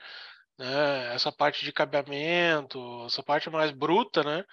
[0.59, 1.15] né?
[1.15, 4.45] essa parte de cabeamento, essa parte mais bruta, né?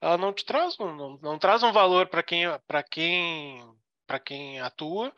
[0.00, 3.64] ela não te traz, não, não traz um valor para quem, para quem,
[4.06, 5.12] para quem atua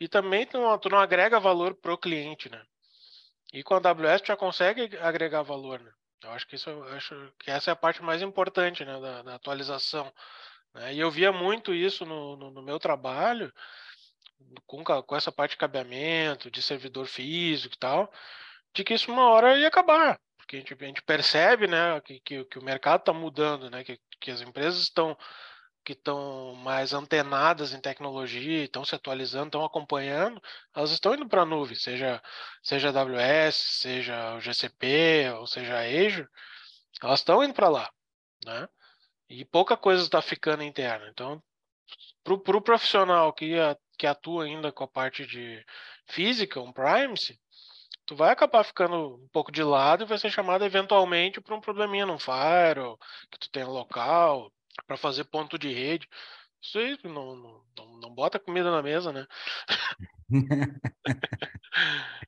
[0.00, 2.62] e também tu não, tu não agrega valor para o cliente, né?
[3.54, 5.92] E com a AWS já consegue agregar valor, né?
[6.22, 9.34] Eu acho que isso, acho que essa é a parte mais importante, né, da, da
[9.34, 10.12] atualização.
[10.74, 10.94] Né?
[10.94, 13.52] E eu via muito isso no, no, no meu trabalho,
[14.66, 18.12] com, com essa parte de cabeamento, de servidor físico e tal,
[18.74, 22.20] de que isso uma hora ia acabar porque a gente, a gente percebe né, que,
[22.20, 25.16] que, que o mercado está mudando, né, que, que as empresas estão
[25.84, 30.42] que estão mais antenadas em tecnologia, estão se atualizando, estão acompanhando,
[30.74, 32.22] elas estão indo para a nuvem, seja
[32.62, 36.28] seja AWS, seja o GCP, ou seja a Azure,
[37.02, 37.90] elas estão indo para lá,
[38.44, 38.68] né?
[39.28, 41.08] E pouca coisa está ficando interna.
[41.10, 41.42] Então,
[42.24, 43.54] para o pro profissional que,
[43.98, 45.64] que atua ainda com a parte de
[46.06, 47.38] física, um primacy,
[48.06, 51.60] tu vai acabar ficando um pouco de lado e vai ser chamado eventualmente para um
[51.60, 52.98] probleminha no firewall,
[53.30, 54.52] que tu tem local,
[54.86, 56.08] para fazer ponto de rede.
[56.62, 57.36] Isso aí não,
[57.76, 59.26] não, não bota comida na mesa, né?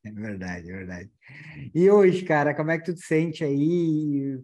[0.04, 1.11] é verdade, é verdade.
[1.74, 4.38] E hoje, cara, como é que tu te sente aí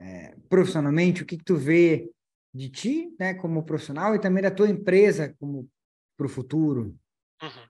[0.00, 1.22] é, profissionalmente?
[1.22, 2.10] O que, que tu vê
[2.52, 5.68] de ti, né, como profissional e também da tua empresa como
[6.16, 6.94] para o futuro?
[7.42, 7.68] Uhum.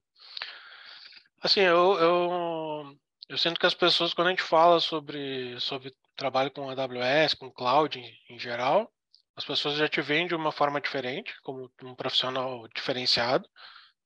[1.40, 2.98] Assim, eu, eu
[3.28, 7.52] eu sinto que as pessoas, quando a gente fala sobre, sobre trabalho com AWS, com
[7.52, 8.90] cloud em, em geral,
[9.38, 13.48] as pessoas já te veem de uma forma diferente, como um profissional diferenciado,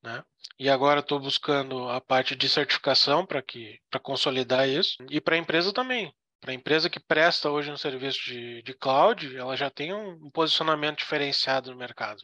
[0.03, 0.23] né?
[0.59, 5.35] E agora estou buscando a parte de certificação para que para consolidar isso e para
[5.35, 6.15] a empresa também.
[6.39, 10.31] Para a empresa que presta hoje um serviço de, de cloud, ela já tem um,
[10.31, 12.21] posicionamento diferenciado no mercado.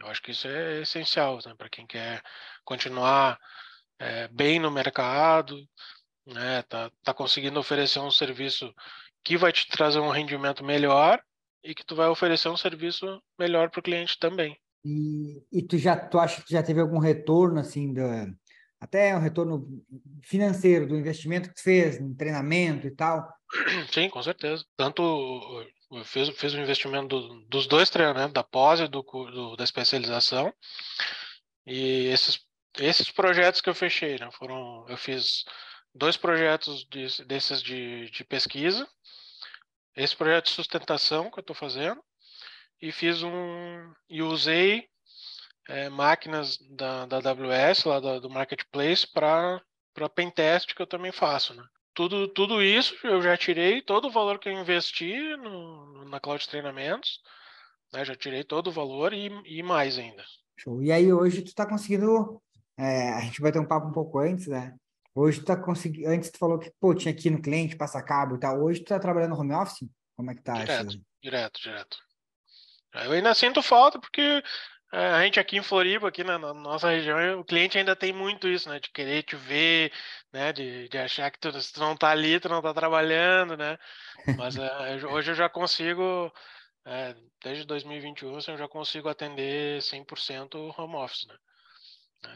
[0.00, 1.54] Eu acho que isso é essencial né?
[1.54, 2.22] para quem quer
[2.64, 3.38] continuar
[3.98, 5.62] é, bem no mercado,
[6.24, 6.62] né?
[6.62, 8.74] Tá, tá conseguindo oferecer um serviço
[9.22, 11.22] que vai te trazer um rendimento melhor
[11.64, 14.56] e que tu vai oferecer um serviço melhor para o cliente também.
[14.84, 18.26] E, e tu já tu acha que já teve algum retorno assim da
[18.80, 19.64] até um retorno
[20.24, 23.32] financeiro do investimento que tu fez em treinamento e tal?
[23.94, 24.64] Sim, com certeza.
[24.76, 25.64] Tanto
[26.04, 30.52] fez, fez o investimento do, dos dois treinamentos, da pós e do, do, da especialização.
[31.64, 32.40] E esses,
[32.78, 35.44] esses projetos que eu fechei, né, foram, eu fiz
[35.94, 38.88] dois projetos de, desses de, de pesquisa,
[39.96, 42.02] esse projeto de sustentação que eu estou fazendo,
[42.80, 44.88] e fiz um e usei
[45.68, 49.62] é, máquinas da, da AWS, lá da, do Marketplace, para
[50.14, 51.54] pentest que eu também faço.
[51.54, 51.62] Né?
[51.94, 56.46] Tudo, tudo isso eu já tirei todo o valor que eu investi no, na Cloud
[56.48, 57.20] Treinamentos,
[57.92, 58.04] né?
[58.04, 60.24] já tirei todo o valor e, e mais ainda.
[60.56, 60.82] Show.
[60.82, 62.42] E aí hoje tu está conseguindo,
[62.76, 64.74] é, a gente vai ter um papo um pouco antes, né?
[65.14, 68.36] Hoje tu tá conseguindo, antes tu falou que, pô, tinha aqui no cliente, passa cabo
[68.36, 68.62] e tal.
[68.62, 69.88] Hoje tu tá trabalhando home office?
[70.16, 70.54] Como é que tá?
[70.54, 71.98] Direto, direto, direto.
[72.94, 74.42] Eu ainda sinto falta porque
[74.92, 78.12] é, a gente aqui em Floripa, aqui na, na, nossa região, o cliente ainda tem
[78.12, 78.78] muito isso, né?
[78.78, 79.92] De querer te ver,
[80.32, 80.52] né?
[80.52, 83.78] De, de achar que tu, tu não tá ali, tu não tá trabalhando, né?
[84.36, 84.60] Mas é,
[85.08, 86.32] hoje eu já consigo,
[86.86, 91.36] é, desde 2021, assim, eu já consigo atender 100% home office, né?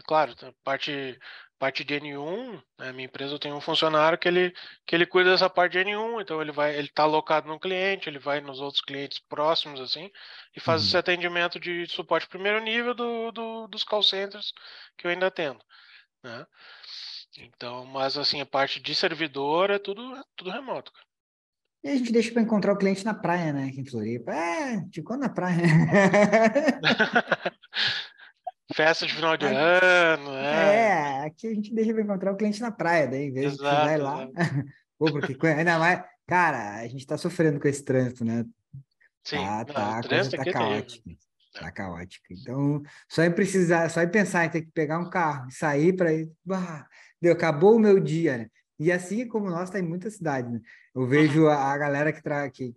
[0.07, 1.19] Claro, a parte
[1.59, 4.55] parte de N1, né, minha empresa tem um funcionário que ele,
[4.87, 8.09] que ele cuida dessa parte de N1, então ele vai, ele está alocado no cliente,
[8.09, 10.11] ele vai nos outros clientes próximos, assim,
[10.55, 10.88] e faz uhum.
[10.88, 14.53] esse atendimento de suporte primeiro nível do, do, dos call centers
[14.97, 15.61] que eu ainda atendo,
[16.23, 16.47] né?
[17.38, 20.92] Então, mas assim, a parte de servidor é tudo, tudo remoto.
[21.85, 23.69] E a gente deixa para encontrar o cliente na praia, né?
[23.69, 24.33] Aqui em Floripa.
[24.33, 25.62] É, ficou na praia.
[28.74, 30.76] Festa de final de ano, é.
[30.76, 33.62] É, aqui a gente deixa pra encontrar o cliente na praia, daí, em vez de
[33.62, 34.29] vai lá.
[34.98, 38.44] Pô, porque ainda mais, cara, a gente tá sofrendo com esse trânsito, né?
[39.22, 41.11] Sim, tá, não, tá, a coisa tá caótica.
[41.52, 42.26] Tá caótica.
[42.31, 45.94] Então, só em precisar, só em pensar em ter que pegar um carro e sair
[45.94, 46.31] para ir.
[46.44, 46.87] Bah,
[47.20, 48.50] deu, acabou o meu dia, né?
[48.79, 50.61] E assim como nós, tá em muitas cidades, né?
[50.94, 51.48] Eu vejo uhum.
[51.48, 52.74] a, a, galera que traz aqui,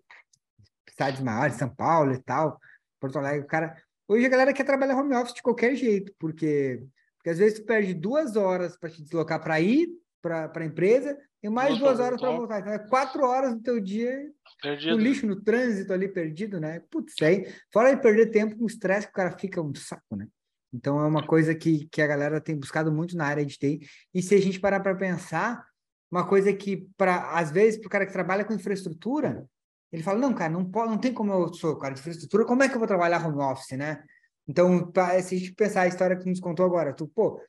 [0.89, 2.59] cidades maiores, São Paulo e tal,
[2.99, 3.75] Porto Alegre, o cara
[4.11, 6.83] Hoje a galera quer trabalhar home office de qualquer jeito, porque,
[7.15, 9.87] porque às vezes tu perde duas horas para te deslocar para ir
[10.19, 12.59] para a empresa e mais Nossa, duas horas para voltar.
[12.59, 14.19] Então é quatro horas do teu dia
[14.63, 14.97] perdido.
[14.97, 16.81] no lixo, no trânsito ali perdido, né?
[16.89, 20.15] Putz, aí, fora de perder tempo com o estresse que o cara fica um saco,
[20.15, 20.27] né?
[20.73, 23.79] Então é uma coisa que, que a galera tem buscado muito na área de TI.
[24.11, 25.63] E se a gente parar para pensar,
[26.11, 29.47] uma coisa que, para às vezes, para o cara que trabalha com infraestrutura,
[29.91, 32.63] ele fala, não, cara, não, pode, não tem como eu sou cara de infraestrutura, como
[32.63, 34.03] é que eu vou trabalhar home office, né?
[34.47, 37.41] Então, se a gente pensar a história que nos contou agora, tu, pô,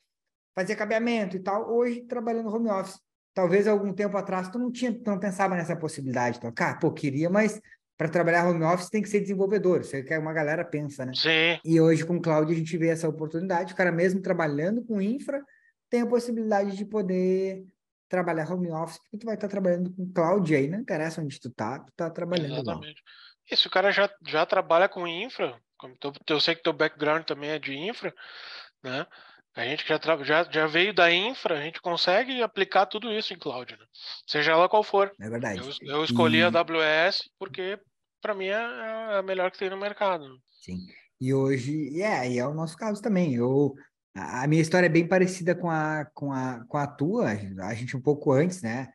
[0.55, 3.01] fazia cabeamento e tal, hoje trabalhando home office.
[3.33, 6.39] Talvez algum tempo atrás tu não tinha, tu não pensava nessa possibilidade.
[6.39, 7.61] Então, cara, pô, queria, mas
[7.97, 9.83] para trabalhar home office tem que ser desenvolvedor.
[9.83, 11.13] Isso é que uma galera pensa, né?
[11.15, 11.61] Sim.
[11.65, 13.73] E hoje com o cloud a gente vê essa oportunidade.
[13.73, 15.43] O cara mesmo trabalhando com infra
[15.89, 17.65] tem a possibilidade de poder
[18.11, 21.49] trabalhar home office, porque tu vai estar trabalhando com cloud aí, não interessa onde tu
[21.51, 23.03] tá, tu tá trabalhando Exatamente.
[23.07, 23.13] Lá.
[23.51, 26.73] E se o cara já, já trabalha com infra, como tu, eu sei que teu
[26.73, 28.13] background também é de infra,
[28.83, 29.07] né?
[29.55, 33.39] A gente já, já, já veio da infra, a gente consegue aplicar tudo isso em
[33.39, 33.85] cloud, né?
[34.27, 35.13] Seja ela qual for.
[35.21, 35.61] É verdade.
[35.83, 36.43] Eu, eu escolhi e...
[36.43, 37.79] a AWS porque
[38.21, 40.25] para mim é, é a melhor que tem no mercado.
[40.61, 40.79] Sim.
[41.21, 43.35] E hoje, é, e é o nosso caso também.
[43.35, 43.75] Eu
[44.15, 47.97] a minha história é bem parecida com a, com a, com a tua, a gente
[47.97, 48.93] um pouco antes, né?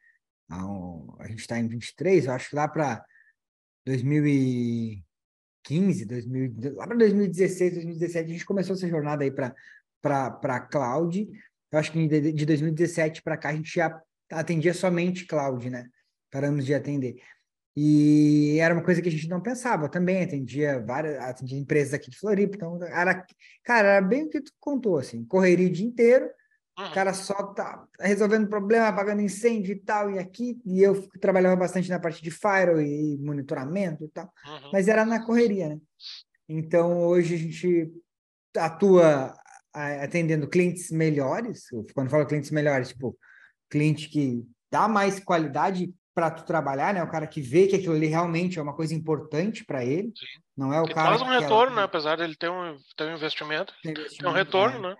[0.50, 3.04] A gente está em 23, eu acho que lá para
[3.86, 11.28] 2015, 2000, lá para 2016, 2017, a gente começou essa jornada aí para cloud.
[11.72, 14.00] Eu acho que de 2017 para cá a gente já
[14.32, 15.88] atendia somente cloud, né?
[16.32, 17.16] Paramos de atender.
[17.76, 22.10] E era uma coisa que a gente não pensava também, atendia várias, atendia empresas aqui
[22.10, 23.26] de Floripa, então era,
[23.64, 26.30] cara, era bem o que tu contou, assim, correria o dia inteiro,
[26.80, 26.86] uhum.
[26.86, 31.58] o cara só tá resolvendo problema, apagando incêndio e tal, e aqui, e eu trabalhava
[31.58, 34.70] bastante na parte de firewall e monitoramento e tal, uhum.
[34.72, 35.80] mas era na correria, né?
[36.48, 37.92] Então, hoje a gente
[38.56, 39.36] atua
[39.74, 43.18] atendendo clientes melhores, quando falo clientes melhores, tipo,
[43.70, 47.04] cliente que dá mais qualidade para tu trabalhar, né?
[47.04, 50.14] O cara que vê que aquilo ali realmente é uma coisa importante para ele.
[50.16, 50.42] Sim.
[50.56, 51.84] Não é o que cara faz um retorno, né?
[51.84, 54.90] Apesar dele ter um, ter um investimento, tem, investimento, tem um retorno, é.
[54.90, 54.96] né?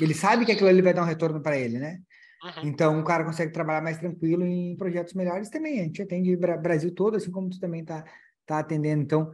[0.00, 1.98] Ele sabe que aquilo ali vai dar um retorno para ele, né?
[2.42, 2.68] Uhum.
[2.68, 5.80] Então o cara consegue trabalhar mais tranquilo em projetos melhores também.
[5.80, 8.02] A gente atende Brasil todo, assim como tu também tá,
[8.46, 9.02] tá atendendo.
[9.02, 9.30] Então,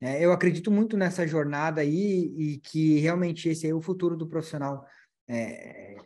[0.00, 4.26] é, eu acredito muito nessa jornada aí e que realmente esse é o futuro do
[4.26, 4.84] profissional
[5.28, 5.96] é,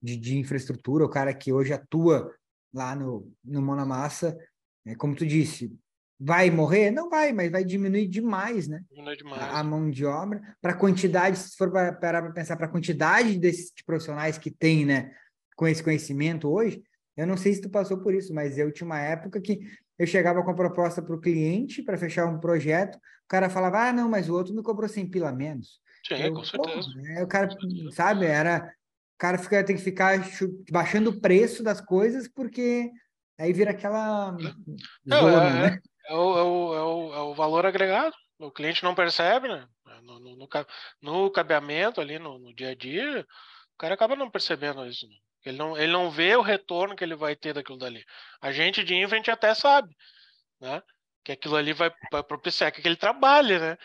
[0.00, 2.30] de, de infraestrutura, o cara que hoje atua
[2.74, 4.36] lá no, no Mão na Massa,
[4.84, 5.72] é, como tu disse,
[6.18, 6.90] vai morrer?
[6.90, 8.82] Não vai, mas vai diminuir demais, né?
[8.90, 9.40] Diminui demais.
[9.40, 10.42] A, a mão de obra.
[10.60, 14.84] Para a quantidade, se for parar para pensar, para a quantidade desses profissionais que tem,
[14.84, 15.12] né,
[15.56, 16.82] com esse conhecimento hoje,
[17.16, 19.60] eu não sei se tu passou por isso, mas eu tinha uma época que
[19.98, 23.88] eu chegava com a proposta para o cliente para fechar um projeto, o cara falava,
[23.88, 25.80] ah, não, mas o outro me cobrou 100 pila menos.
[26.06, 26.88] Sim, eu, com certeza.
[27.16, 27.48] Pô, o cara,
[27.92, 28.72] sabe, era...
[29.24, 30.18] O cara fica, tem que ficar
[30.70, 32.90] baixando o preço das coisas porque
[33.38, 34.36] aí vira aquela
[35.02, 35.80] não, zona, é, né?
[36.06, 38.14] É o, é, o, é, o, é o valor agregado.
[38.38, 39.66] O cliente não percebe, né?
[40.02, 40.48] No, no, no,
[41.00, 43.26] no cabeamento ali, no, no, dia a dia,
[43.74, 45.08] o cara acaba não percebendo isso.
[45.08, 45.14] Né?
[45.46, 48.04] Ele não, ele não vê o retorno que ele vai ter daquilo dali.
[48.42, 49.88] A gente de infra, a gente até sabe,
[50.60, 50.82] né?
[51.24, 53.78] Que aquilo ali vai, vai propiciar que ele trabalhe, né?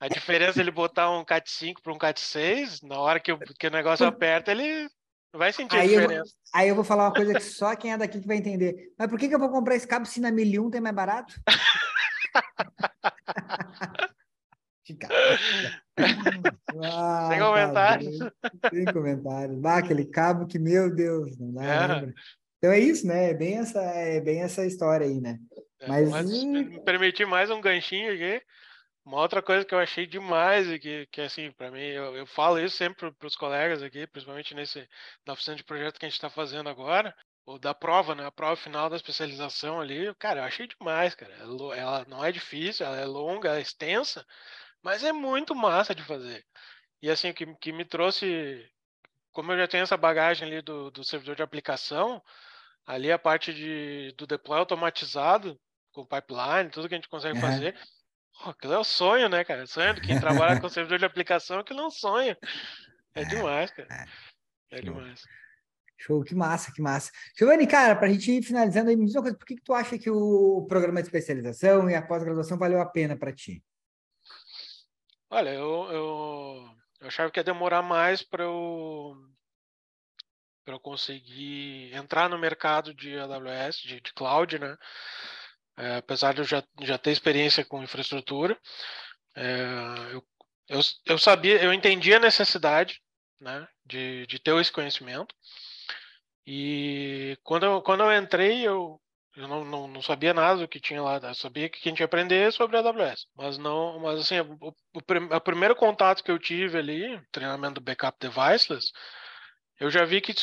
[0.00, 3.38] A diferença ele botar um CAT 5 para um CAT 6, na hora que o,
[3.38, 4.88] que o negócio aperta, ele
[5.32, 6.30] vai sentir aí a diferença.
[6.30, 8.92] Eu, aí eu vou falar uma coisa que só quem é daqui que vai entender.
[8.98, 11.34] Mas por que, que eu vou comprar esse cabo se na 1001 tem mais barato?
[16.82, 18.18] ah, Sem comentários.
[18.18, 19.60] Tá Sem comentários.
[19.60, 22.02] Bah, aquele cabo que, meu Deus, não dá.
[22.02, 22.12] É.
[22.58, 23.30] Então é isso, né?
[23.30, 25.38] É bem essa, é bem essa história aí, né?
[25.80, 28.42] É, mas, mas me permitir mais um ganchinho aqui.
[29.04, 32.26] Uma outra coisa que eu achei demais e que, que assim, para mim, eu, eu,
[32.26, 34.88] falo isso sempre para os colegas aqui, principalmente nesse
[35.26, 38.26] na oficina de projeto que a gente está fazendo agora, ou da prova, né?
[38.26, 41.34] A prova final da especialização ali, cara, eu achei demais, cara.
[41.34, 44.26] Ela não é difícil, ela é longa, é extensa,
[44.82, 46.44] mas é muito massa de fazer.
[47.02, 48.66] E assim, o que, que me trouxe,
[49.32, 52.22] como eu já tenho essa bagagem ali do, do servidor de aplicação,
[52.86, 55.60] ali a parte de, do deploy automatizado,
[55.92, 57.76] com pipeline, tudo que a gente consegue fazer,
[58.42, 59.66] Oh, aquilo é o sonho, né, cara?
[59.66, 62.36] Sonho de quem trabalha com servidor de aplicação é que não sonha.
[63.14, 63.88] É, é demais, cara.
[64.70, 65.22] É, é demais.
[65.96, 67.10] Show, que massa, que massa.
[67.38, 69.62] Giovanni, cara, para a gente ir finalizando aí, me diz uma coisa, por que, que
[69.62, 73.62] tu acha que o programa de especialização e a pós-graduação valeu a pena para ti?
[75.30, 79.16] Olha, eu, eu, eu achava que ia demorar mais para eu,
[80.66, 84.76] eu conseguir entrar no mercado de AWS, de, de cloud, né?
[85.76, 88.58] É, apesar de eu já, já ter experiência com infraestrutura,
[89.34, 89.66] é,
[90.12, 90.24] eu,
[90.68, 93.02] eu, eu, sabia, eu entendia a necessidade
[93.40, 95.34] né, de, de ter esse conhecimento.
[96.46, 99.00] E quando eu, quando eu entrei, eu,
[99.36, 101.16] eu não, não, não sabia nada do que tinha lá.
[101.18, 103.26] Eu sabia que a gente ia aprender sobre a AWS.
[103.36, 104.72] Mas não, mas assim, o, o,
[105.36, 108.92] o primeiro contato que eu tive ali, treinamento do backup deviceless,
[109.80, 110.34] eu já vi que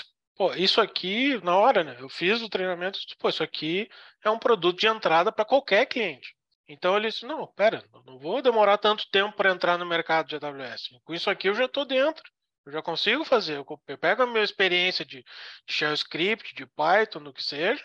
[0.42, 1.96] pô, isso aqui, na hora, né?
[2.00, 3.88] Eu fiz o treinamento, pô, isso aqui
[4.24, 6.36] é um produto de entrada para qualquer cliente.
[6.68, 10.36] Então ele disse: não, pera, não vou demorar tanto tempo para entrar no mercado de
[10.36, 11.00] AWS.
[11.04, 12.24] Com isso aqui eu já estou dentro.
[12.66, 13.58] Eu já consigo fazer.
[13.88, 15.24] Eu pego a minha experiência de,
[15.70, 17.84] shell script, de Python, no que seja,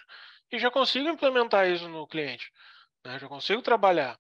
[0.50, 2.50] e já consigo implementar isso no cliente.
[3.04, 3.18] Né?
[3.18, 4.18] Já consigo trabalhar.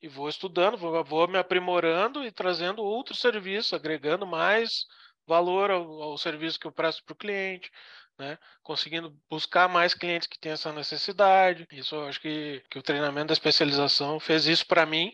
[0.00, 4.86] E vou estudando, vou, vou me aprimorando e trazendo outros serviços, agregando mais
[5.26, 7.70] valor ao, ao serviço que eu presto para o cliente,
[8.18, 8.38] né?
[8.62, 11.66] conseguindo buscar mais clientes que têm essa necessidade.
[11.72, 15.12] Isso eu acho que, que o treinamento da especialização fez isso para mim,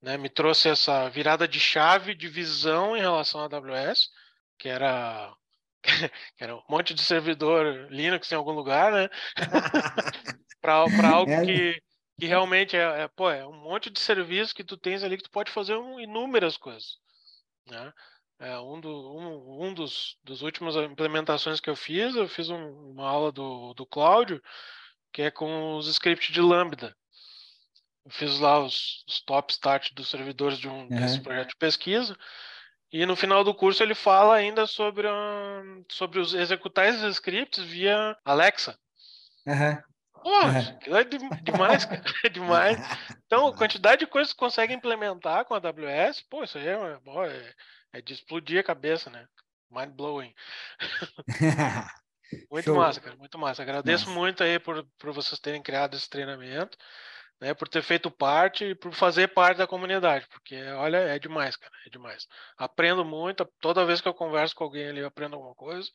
[0.00, 0.16] né?
[0.16, 4.10] me trouxe essa virada de chave de visão em relação à AWS,
[4.58, 5.34] que era
[6.36, 9.08] que era um monte de servidor Linux em algum lugar, né?
[10.60, 11.44] para algo é.
[11.44, 11.82] que,
[12.18, 15.22] que realmente é, é, pô, é um monte de serviços que tu tens ali que
[15.22, 16.98] tu pode fazer um, inúmeras coisas,
[17.66, 17.92] né?
[18.40, 22.90] É, um, do, um, um dos, dos últimos implementações que eu fiz, eu fiz um,
[22.90, 24.40] uma aula do, do Cláudio,
[25.12, 26.94] que é com os scripts de Lambda.
[28.04, 30.88] Eu fiz lá os, os top start dos servidores de um uhum.
[30.88, 32.16] desse projeto de pesquisa.
[32.92, 35.06] E no final do curso ele fala ainda sobre,
[35.90, 38.78] sobre os, executar esses scripts via Alexa.
[39.46, 39.82] Uhum.
[40.22, 42.02] Pô, aquilo é de, demais, cara.
[42.24, 42.78] É demais.
[43.28, 46.72] Então, a quantidade de coisas que consegue implementar com a AWS, pô, isso aí é,
[46.72, 47.54] é,
[47.92, 49.26] é de explodir a cabeça, né?
[49.70, 50.34] Mind blowing.
[52.50, 52.76] muito Show.
[52.76, 53.62] massa, cara, muito massa.
[53.62, 56.76] Agradeço muito aí por, por vocês terem criado esse treinamento,
[57.40, 57.54] né?
[57.54, 61.72] Por ter feito parte e por fazer parte da comunidade, porque olha, é demais, cara,
[61.86, 62.26] é demais.
[62.56, 65.88] Aprendo muito, toda vez que eu converso com alguém ali, eu aprendo alguma coisa.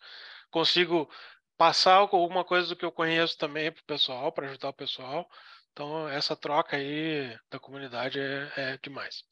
[0.49, 1.09] Consigo
[1.57, 5.29] passar alguma coisa do que eu conheço também para o pessoal, para ajudar o pessoal.
[5.71, 9.23] Então, essa troca aí da comunidade é, é demais.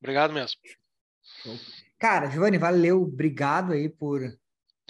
[0.00, 0.60] Obrigado mesmo.
[1.42, 1.56] Show.
[2.00, 4.22] Cara, Giovanni, valeu, obrigado aí por,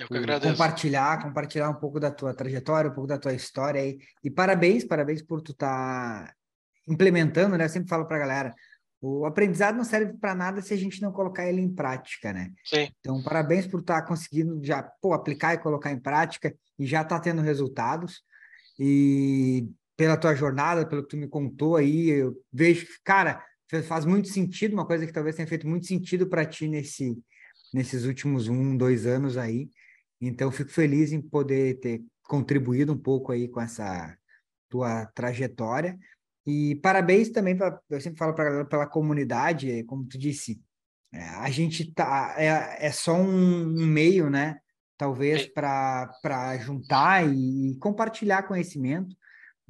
[0.06, 3.98] por compartilhar, compartilhar um pouco da tua trajetória, um pouco da tua história aí.
[4.22, 6.34] E parabéns, parabéns por tu estar tá
[6.86, 7.64] implementando, né?
[7.64, 8.54] Eu sempre falo para a galera,
[9.00, 12.52] o aprendizado não serve para nada se a gente não colocar ele em prática, né?
[12.64, 12.88] Sim.
[13.00, 17.02] Então, parabéns por estar tá conseguindo já pô, aplicar e colocar em prática e já
[17.02, 18.22] está tendo resultados.
[18.78, 23.44] e pela tua jornada, pelo que tu me contou aí, eu vejo que, cara,
[23.82, 27.16] faz muito sentido, uma coisa que talvez tenha feito muito sentido para ti nesse,
[27.72, 29.70] nesses últimos um, dois anos aí.
[30.20, 34.16] Então, fico feliz em poder ter contribuído um pouco aí com essa
[34.68, 35.98] tua trajetória.
[36.46, 40.60] E parabéns também, pra, eu sempre falo para a galera, pela comunidade, como tu disse,
[41.12, 44.58] é, a gente tá, é, é só um, um meio, né?
[44.96, 49.16] Talvez para juntar e, e compartilhar conhecimento.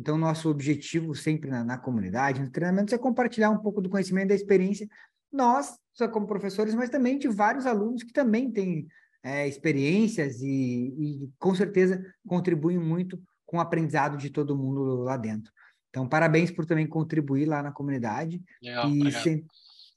[0.01, 4.29] Então, nosso objetivo sempre na, na, comunidade, no treinamento, é compartilhar um pouco do conhecimento
[4.29, 4.89] da experiência,
[5.31, 8.89] nós, só como professores, mas também de vários alunos que também têm
[9.23, 15.19] é, experiências e, e, com certeza, contribuem muito com o aprendizado de todo mundo lá
[15.19, 15.53] dentro.
[15.91, 18.43] Então, parabéns por também contribuir lá na comunidade.
[18.63, 19.47] Legal, e sempre,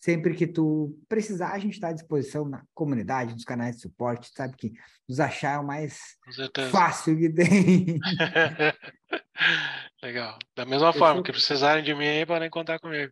[0.02, 4.34] sempre, que tu precisar, a gente está à disposição na comunidade, nos canais de suporte.
[4.36, 4.74] Sabe que
[5.08, 6.18] nos achar é o mais
[6.72, 8.00] fácil que tem.
[10.04, 10.38] Legal.
[10.54, 11.24] Da mesma Eu forma, sou...
[11.24, 13.12] que precisarem de mim aí, podem contar comigo.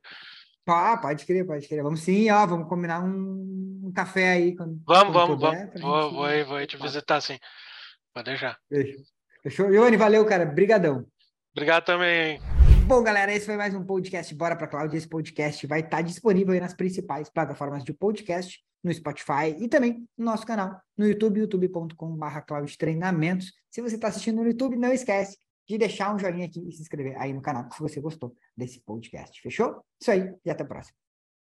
[0.68, 1.82] Ah, pode crer, pode crer.
[1.82, 4.56] Vamos sim, ó, vamos combinar um, um café aí.
[4.56, 5.82] Quando, vamos, quando vamos, puder, vamos.
[5.82, 7.38] Vou, vou, aí, vou aí te visitar sim.
[8.14, 8.58] Pode deixar.
[8.70, 9.02] Fechou.
[9.42, 9.74] Fechou.
[9.74, 10.46] Ione, valeu, cara.
[10.46, 11.06] Brigadão.
[11.54, 12.40] Obrigado também.
[12.86, 14.96] Bom, galera, esse foi mais um podcast Bora para Cloud.
[14.96, 20.26] Esse podcast vai estar disponível nas principais plataformas de podcast, no Spotify e também no
[20.26, 22.26] nosso canal no YouTube, youtube.com.br
[22.78, 23.54] Treinamentos.
[23.70, 25.38] Se você está assistindo no YouTube, não esquece
[25.72, 28.82] de deixar um joinha aqui e se inscrever aí no canal se você gostou desse
[28.82, 29.42] podcast.
[29.42, 29.84] Fechou?
[30.00, 30.96] Isso aí e até a próxima.